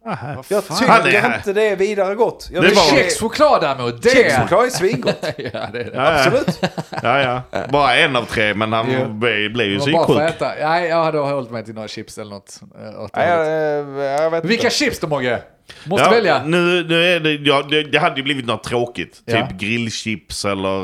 [0.06, 0.18] Vad
[0.48, 2.50] Jag tycker är- inte det är vidare gott.
[2.54, 4.10] Jag Det var- Kexchoklad däremot, det...
[4.10, 5.16] Kexchoklad är svingott.
[5.38, 5.92] ja, det är det.
[5.94, 6.24] Ja, ja.
[6.26, 6.60] Absolut.
[7.04, 7.66] Ja, ja.
[7.72, 8.86] Bara en av tre, men han
[9.20, 10.20] blev, blev ju Det psyksjuk.
[10.20, 10.52] äta.
[10.62, 12.60] Nej, jag hade hållit mig till några chips eller något.
[12.62, 14.76] eh, det Nej, jag, eh, jag vet Vilka inte.
[14.76, 15.42] chips då Mogge?
[15.86, 16.44] Måste Ja, välja.
[16.46, 19.22] Nu, nu är det, ja, det, det hade ju blivit något tråkigt.
[19.26, 19.48] Ja.
[19.48, 20.80] Typ grillchips eller...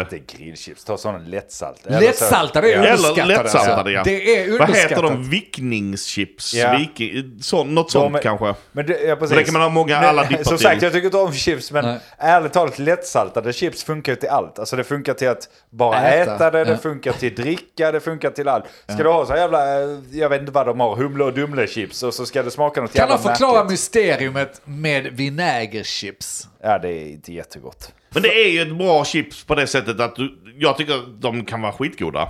[0.00, 0.84] eh, Det är grillchips.
[0.84, 1.80] Ta sådana lättsalt.
[1.84, 3.28] Lättsaltade är Eller underskattat.
[3.28, 3.90] lättsaltade, alltså.
[3.92, 4.02] ja.
[4.04, 4.90] Det är vad underskattat.
[4.90, 5.28] heter de?
[5.30, 6.54] Vickningschips?
[6.54, 6.76] Ja.
[6.78, 8.54] Viking, så, något sånt är- kanske.
[8.72, 9.36] Men det, ja, precis.
[9.36, 10.66] Det kan man ha många alla dippar Som till.
[10.66, 11.98] sagt, jag tycker inte om chips, men Nej.
[12.18, 14.58] ärligt talat lättsaltade chips funkar ju till allt.
[14.58, 16.34] Alltså det funkar till att bara Äta.
[16.34, 16.76] äta, det, det Ja.
[16.76, 18.64] funkar till dricka, det funkar till allt.
[18.88, 21.66] Ska du ha så jävla, eh, jag vet inte vad de har, humle och dumle
[21.66, 23.80] chips och så ska det smaka något Kan jävla de förklara märkligt.
[24.10, 26.48] Mysteriumet med vinägerchips?
[26.62, 27.92] Ja, det är inte jättegott.
[28.10, 31.22] Men det är ju ett bra chips på det sättet att du, jag tycker att
[31.22, 32.28] de kan vara skitgoda.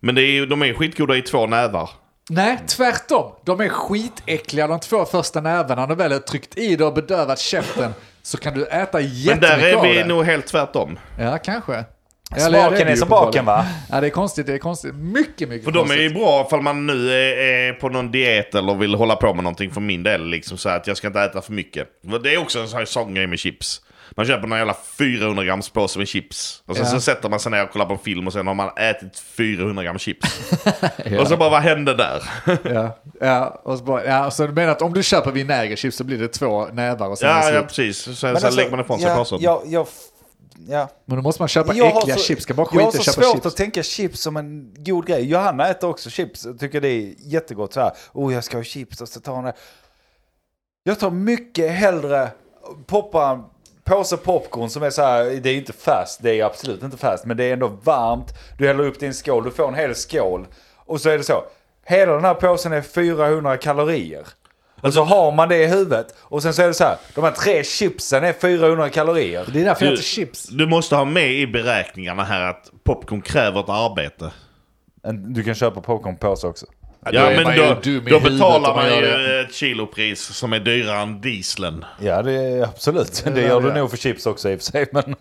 [0.00, 1.90] Men det är, ju- de är skitgoda i två nävar.
[2.30, 3.32] Nej, tvärtom.
[3.44, 5.80] De är skitäckliga de två första nävarna.
[5.82, 9.08] När du väl har tryckt i det och bedövat käften så kan du äta Men
[9.08, 10.04] jättemycket där är av vi det.
[10.06, 10.98] nog helt tvärtom.
[11.18, 11.84] Ja, kanske.
[12.36, 13.66] Smaken är som baken va?
[13.90, 14.46] Ja, det är konstigt.
[14.46, 14.94] Det är konstigt.
[14.94, 16.00] Mycket, mycket För de är konstigt.
[16.02, 19.44] ju bra ifall man nu är, är på någon diet eller vill hålla på med
[19.44, 20.26] någonting för min del.
[20.26, 21.88] Liksom så att jag ska inte äta för mycket.
[22.22, 23.80] Det är också en sån här sån grej med chips.
[24.16, 26.62] Man köper någon jävla 400 grams påse med chips.
[26.66, 26.90] Och sen Ja.
[26.90, 29.18] så sätter man sig ner och kollar på en film och sen har man ätit
[29.36, 30.50] 400 gram chips.
[31.20, 32.22] Och så bara, vad hände där?
[32.74, 36.04] Ja, ja, och så, bara, ja, så du menar att om du köper vinägerchips så
[36.04, 37.98] blir det två nävar och sen ja, ja, precis.
[37.98, 39.38] Sen, sen alltså, lägger man ifrån sig ja, påsen.
[39.40, 39.86] ja, ja,
[40.68, 40.88] ja.
[41.04, 42.42] Men då måste man köpa Jag har äckliga så- chips.
[42.42, 43.46] Ska bara Jag skita har i så svårt chips.
[43.46, 45.24] att tänka chips som en god grej.
[45.24, 47.72] Johanna äter också chips och tycker det är jättegott.
[47.72, 49.52] Så här, oh jag ska ha chips och så tar hon det.
[50.84, 52.28] Jag tar mycket hellre
[52.86, 53.42] poppa en
[53.84, 57.24] påse popcorn som är så här, det är inte fast, det är absolut inte fast,
[57.24, 58.26] men det är ändå varmt.
[58.58, 60.46] Du häller upp din skål, du får en hel skål.
[60.76, 61.44] Och så är det så,
[61.86, 64.26] hela den här påsen är 400 kalorier.
[64.82, 66.14] Och så har man det i huvudet.
[66.18, 69.48] Och sen så är det så här, de här tre chipsen är 400 kalorier.
[69.52, 70.48] Det är därför jag äter chips.
[70.48, 74.32] du måste ha med i beräkningarna här att popcorn kräver ett arbete.
[75.12, 76.66] Du kan köpa popcornpåse också.
[77.10, 77.74] Ja, men man då,
[78.10, 79.40] då betalar man ju det.
[79.40, 81.84] ett kilopris som är dyrare än dieseln.
[82.00, 83.24] Ja, det är absolut.
[83.34, 83.74] Det gör du det.
[83.74, 84.86] nog för chips också i och för sig.
[84.92, 85.02] Men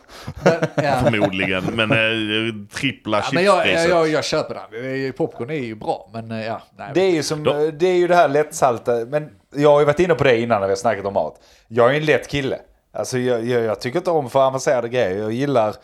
[0.76, 1.00] Ja.
[1.04, 1.64] Förmodligen.
[1.64, 3.90] men eh, trippla Ja, men jag, jag, chipspriset.
[3.90, 4.84] jag, jag köper den.
[5.06, 6.62] Det Popcorn är ju bra, men eh, ja.
[6.78, 6.92] Nej.
[6.94, 8.92] det är ju som, Då- det är ju det här lättsalta.
[9.08, 11.36] Men jag har ju varit inne på det innan när vi har snackat om mat.
[11.68, 12.58] Jag är en lätt kille.
[12.94, 15.18] Alltså jag, jag, jag tycker inte om för avancerade grejer.
[15.18, 15.76] Jag gillar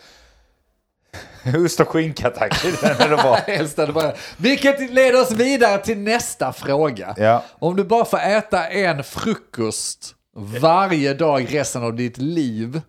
[1.65, 2.63] ost och skinka tack.
[2.63, 4.13] Det bara...
[4.37, 7.15] Vilket leder oss vidare till nästa fråga.
[7.17, 7.43] Ja.
[7.59, 10.15] Om du bara får äta en frukost
[10.61, 12.81] varje dag resten av ditt liv,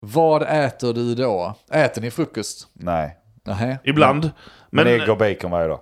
[0.00, 1.54] vad äter du då?
[1.72, 2.66] Äter ni frukost?
[2.72, 3.16] Nej.
[3.46, 3.78] Nej.
[3.84, 4.30] Ibland.
[4.70, 5.80] Men, Men, ägg och bacon varje dag.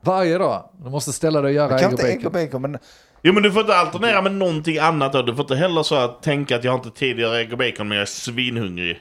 [0.00, 0.70] Varje dag?
[0.84, 2.46] Du måste ställa dig och göra Jag kan ägg och inte ägg och bacon.
[2.46, 2.80] bacon men
[3.22, 5.22] jo, men du får inte alternera med någonting annat då.
[5.22, 7.52] Du får inte heller så att tänka att jag har inte tid att göra ägg
[7.52, 8.98] och bacon men jag är svinhungrig.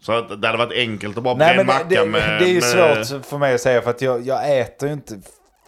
[0.00, 2.40] Så att det hade varit enkelt att bara Nej en men macka det, det, med...
[2.40, 2.60] det är ju
[2.94, 5.14] med- svårt för mig att säga för att jag, jag äter ju inte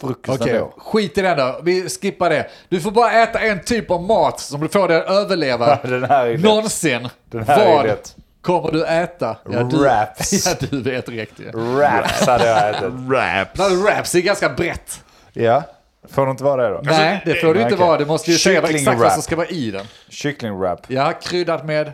[0.01, 0.75] frukost Okej, ändå.
[0.79, 1.61] skit i den då.
[1.63, 2.51] Vi skippar det.
[2.69, 5.79] Du får bara äta en typ av mat som du får dig att överleva.
[5.83, 6.39] Den här är.
[6.39, 7.09] Någonsin.
[7.31, 8.17] Den här är Vad lätt.
[8.43, 9.37] kommer du äta?
[9.45, 10.47] du, Wraps.
[10.61, 11.51] Ja, du vet rätt ju.
[11.51, 12.83] Wraps hade jag ätit.
[12.93, 13.59] Wraps.
[13.59, 15.05] Men Wraps är ganska brett.
[15.33, 15.63] Ja,
[16.11, 16.81] får det inte vara det då?
[16.83, 17.87] Nej, det får du inte okej.
[17.87, 17.99] vara.
[17.99, 19.87] Du måste ju säga exakt vad som ska vara i den.
[20.09, 20.81] Kycklingwrap.
[20.89, 21.93] Ja, kryddat med...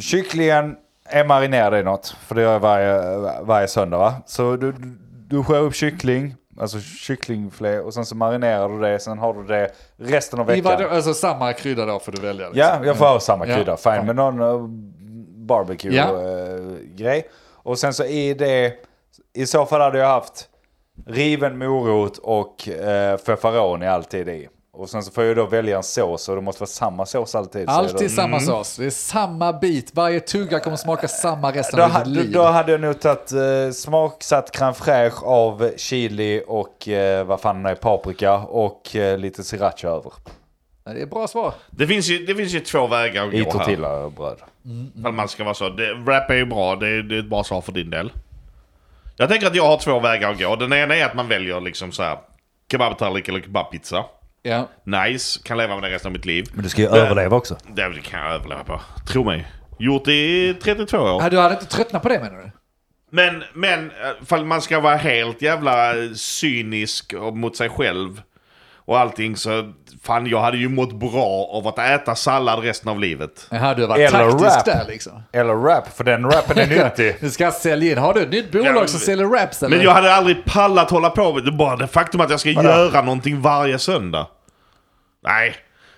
[0.00, 0.76] Kycklingen
[1.12, 4.14] är marinerad i något, för det gör jag varje, varje söndag va?
[4.26, 4.74] Så du,
[5.28, 9.44] du, skär upp kyckling, alltså kycklingfilé och sen så marinerar du det, sen har du
[9.44, 10.64] det resten av veckan.
[10.78, 12.48] vad, alltså samma krydda då får du välja.
[12.48, 12.60] Liksom.
[12.60, 13.56] Ja, jag får ha samma Ja.
[13.56, 13.76] krydda.
[13.76, 14.02] Fine, Ja.
[14.02, 14.68] med någon uh, Ja.
[15.46, 17.28] barbecue-grej.
[17.52, 18.72] och sen så i det,
[19.34, 20.48] i så fall hade jag haft
[21.06, 24.48] riven morot och uh, feferoni alltid i.
[24.74, 27.34] Och sen så får jag då välja en sås och det måste vara samma sås
[27.34, 27.68] alltid.
[27.68, 28.76] Så Alltid då, samma sås.
[28.76, 29.90] Det är samma bit.
[29.94, 32.32] Varje tugga kommer smaka samma resten då, av ditt liv.
[32.32, 37.62] då hade jag nog tagit uh, smaksatt crème fraîche av chili och uh, vad fan
[37.62, 40.12] det är, paprika och uh, lite sriracha över.
[40.84, 41.54] Det är bra svar.
[41.70, 43.58] Det finns, ju, det finns ju två vägar att I gå här.
[43.58, 44.38] tortillabröd.
[44.98, 45.68] Ifall man ska vara så.
[45.68, 48.12] Det, wrap är ju bra, det är, det är ett bra svar för din del.
[49.16, 50.56] Jag tänker att jag har två vägar att gå.
[50.56, 52.18] Den ena är att man väljer liksom så här
[52.70, 54.04] kebabtallrik eller kebabpizza.
[54.42, 54.68] Ja.
[54.84, 56.46] Nice, kan leva med det resten av mitt liv.
[56.54, 57.56] Men du ska ju Men- överleva också.
[57.74, 58.80] Det kan jag överleva på.
[59.08, 59.46] Tro mig.
[59.78, 60.12] Gjort det
[60.48, 61.22] i 32 år.
[61.22, 62.50] Ja, Du hade inte tröttnat på det menar du?
[63.10, 68.22] Men, men eh, ifall man ska vara helt jävla cynisk mot sig själv
[68.84, 69.72] och allting så
[70.02, 73.46] fan jag hade ju mått bra av att äta sallad resten av livet.
[73.50, 74.64] Jaha, du har varit Eller taktisk wrap.
[74.64, 75.22] där liksom.
[75.32, 77.16] Eller wrap, för den rappen är nyttig.
[77.20, 77.98] Du ska sälja in.
[77.98, 79.76] Har du ett nytt bolag Ja, som säljer wraps eller?
[79.76, 81.52] Men jag hade aldrig pallat hålla på med det.
[81.52, 82.68] Bara det faktum att jag ska Vadå?
[82.68, 84.26] göra någonting varje söndag.
[85.24, 85.54] Nej,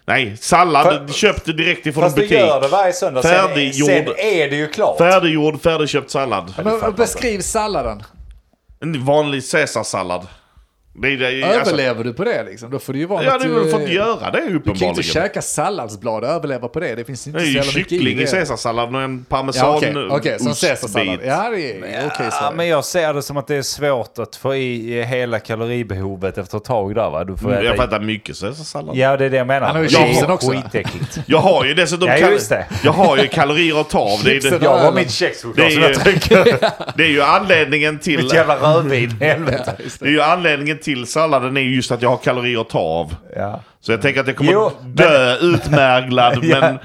[0.06, 0.36] nej.
[0.36, 2.38] Sallad Fa- köpt direkt ifrån Fast en butik.
[2.38, 3.88] gör det varje söndag, sen, Färdiggjord.
[3.88, 4.98] sen är det ju klart.
[4.98, 6.54] Färdiggjord, färdigköpt sallad.
[6.64, 8.02] Men beskriv salladen.
[8.80, 10.26] En vanlig caesarsallad.
[10.96, 12.70] Det det alltså, Överlever du på det liksom?
[12.70, 14.48] Då får du ju vara jag något, hade väl eh, fått göra det Du kan
[14.50, 15.02] ju inte uppenbarligen.
[15.02, 16.94] käka salladsblad och överleva på det.
[16.94, 18.30] Det finns inte Det är så ju kyckling i det.
[18.30, 20.38] caesarsallad och en parmesan Ja, okej.
[20.38, 21.18] Som caesarsallad.
[21.24, 22.52] Ja, det är okej Ja, svar.
[22.56, 26.56] men jag ser det som att det är svårt att få i hela kaloribehovet efter
[26.58, 27.24] ett tag där va?
[27.24, 28.96] Du får Mm, Jag får äta mycket caesarsallad.
[28.96, 29.66] Ja, det är det jag menar.
[29.66, 30.50] Han har ju Det är chipsen också.
[30.50, 31.18] Skitäckligt.
[31.26, 32.66] Jag har ju dessutom Ja, just det.
[32.84, 34.20] Jag har ju kalorier att ta av.
[34.24, 36.44] Det är, det, Jag har mitt kexchoklad Det som är jag ju- trycker.
[36.96, 38.22] det är ju anledningen till...
[38.22, 39.76] Mitt jävla rödvin, helvete.
[40.00, 42.78] Det är ju anledningen till salladen är ju just att jag har kalorier att ta
[42.78, 43.14] av.
[43.36, 43.60] Ja.
[43.80, 46.60] Så jag tänker att jag kommer Jo, dö utmärglad Ja.
[46.60, 46.78] men,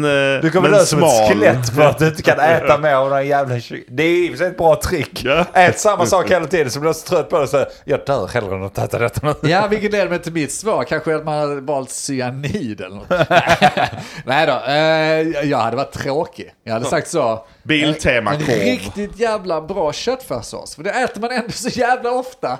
[0.00, 0.04] men,
[0.36, 1.28] eh, Du kommer men dö som ett smal.
[1.28, 3.54] skelett för att du inte kan äta mer av den jävla
[3.88, 5.24] Det är i och för sig ett bra trick.
[5.24, 5.44] Ja.
[5.52, 8.28] Ät samma sak hela tiden så blir du så trött på det så jag dör
[8.34, 9.34] hellre än att äta detta.
[9.42, 10.84] Ja, vilket leder mig till mitt svar.
[10.84, 13.08] Kanske att man hade valt cyanid eller något.
[14.24, 16.50] Nej då, eh, jag hade varit tråkig.
[16.64, 17.46] Jag hade sagt så.
[17.62, 18.50] Biltema-korv.
[18.50, 20.74] En riktigt jävla bra köttfärssås.
[20.76, 22.58] För det äter man ändå så jävla ofta.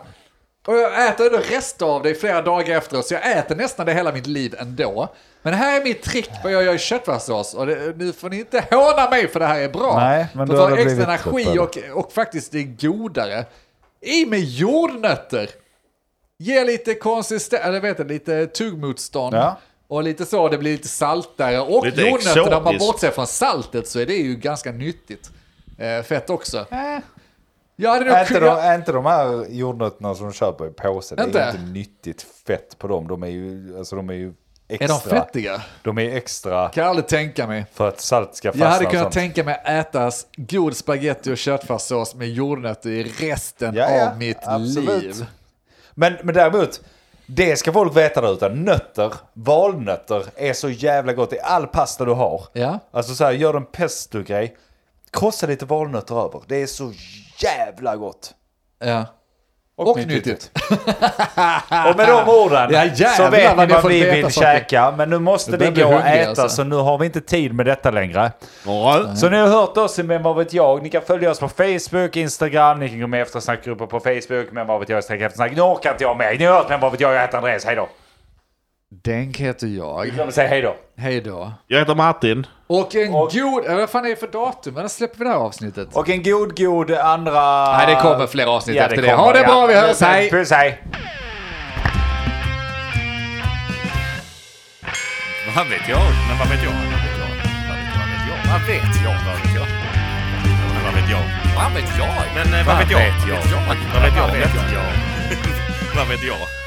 [0.66, 3.86] Och jag äter ändå rester av det i flera dagar efteråt, så jag äter nästan
[3.86, 5.08] det hela mitt liv ändå.
[5.42, 7.54] Men här är mitt trick på vad jag gör i köttfärssås.
[7.54, 9.98] Och det, nu får ni inte håna mig för det här är bra.
[9.98, 13.44] Nej, men för då har det extra energi och, och faktiskt det är godare.
[14.00, 15.48] I med jordnötter.
[16.38, 19.34] Ge lite konsistens, eller vet du, lite tuggmotstånd.
[19.34, 19.58] Ja.
[19.88, 21.60] Och lite så, det blir lite saltare.
[21.60, 25.30] Och Lite jordnötter, om man bortser från saltet så är det ju ganska nyttigt.
[25.78, 26.66] Eh, fett också.
[27.76, 30.70] Jag hade nog Är inte, de, är inte de här jordnötterna som de köper i
[30.70, 31.52] påse, det är Inte?
[31.54, 33.08] inte nyttigt fett på dem.
[33.08, 34.34] De är ju, alltså de är ju Är
[34.68, 34.88] extra.
[34.88, 35.62] de fettiga?
[35.82, 37.66] De är extra Kan jag aldrig tänka mig.
[37.72, 41.38] för att salt ska fastna Jag hade kunnat tänka mig äta s- god spaghetti och
[41.38, 45.02] köttfärssås med jordnötter i resten Ja, ja, av mitt absolut.
[45.02, 45.26] liv.
[45.94, 46.80] Men, men däremot,
[47.26, 48.48] Det ska folk veta där ute.
[48.48, 52.44] Nötter, valnötter är så jävla gott i all pasta du har.
[52.52, 52.78] Ja.
[52.90, 54.56] Alltså så här, gör en pesto-grej.
[55.10, 56.42] Krossa lite valnötter över.
[56.46, 56.92] Det är så
[57.38, 58.30] jävla gott.
[58.84, 59.04] Ja.
[59.76, 60.50] Och nyttigt.
[61.90, 64.58] Och med de orden Ja, jävlar så vet ni vad vi vill saker.
[64.58, 64.94] käka.
[64.96, 66.48] Men nu måste börjar gå och äta alltså.
[66.48, 68.32] så nu har vi inte tid med detta längre.
[68.66, 69.16] Ja.
[69.16, 70.82] Så ni har hört oss i Men vad vet jag.
[70.82, 72.78] Ni kan följa oss på Facebook, Instagram.
[72.78, 74.52] Ni kan gå med i eftersnackgrupper på Facebook.
[74.52, 75.52] Men vad vet jag, eftersnack.
[75.56, 76.38] Nu orkar inte jag med.
[76.38, 77.14] Ni har hört Men vad vet jag.
[77.14, 77.64] Jag heter Andreas.
[77.64, 77.88] Hej då.
[79.02, 80.06] Denk heter jag.
[80.06, 80.76] Glöm att säga hej då.
[80.96, 81.52] Hej då.
[81.66, 82.46] Jag heter Martin.
[82.66, 83.66] Och en Och- god...
[83.66, 84.74] eh, Vad fan är det för datum?
[84.74, 85.88] När släpper vi det här avsnittet?
[85.92, 87.72] Och en god, god andra...
[87.76, 89.08] Nej, det kommer fler avsnitt efter det.
[89.08, 90.00] kommer, Ha det bra, vi hörs.
[90.00, 90.30] Hej.
[90.30, 90.82] Puss, hej.
[95.56, 96.00] Vad vet jag?
[96.28, 96.72] Men vad vet jag?
[96.72, 97.28] Vad vet jag?
[98.52, 99.16] Vad vet jag?
[99.26, 99.66] Vad vet jag?
[100.74, 101.22] Men vad vet jag?
[101.56, 102.14] Vad vet jag?
[102.36, 103.00] Men eh, vad vet jag?
[103.00, 103.60] Vad vet jag?
[103.66, 104.28] Vad vet jag?
[104.28, 104.92] Vad vet jag?
[105.96, 106.63] Vad vet jag?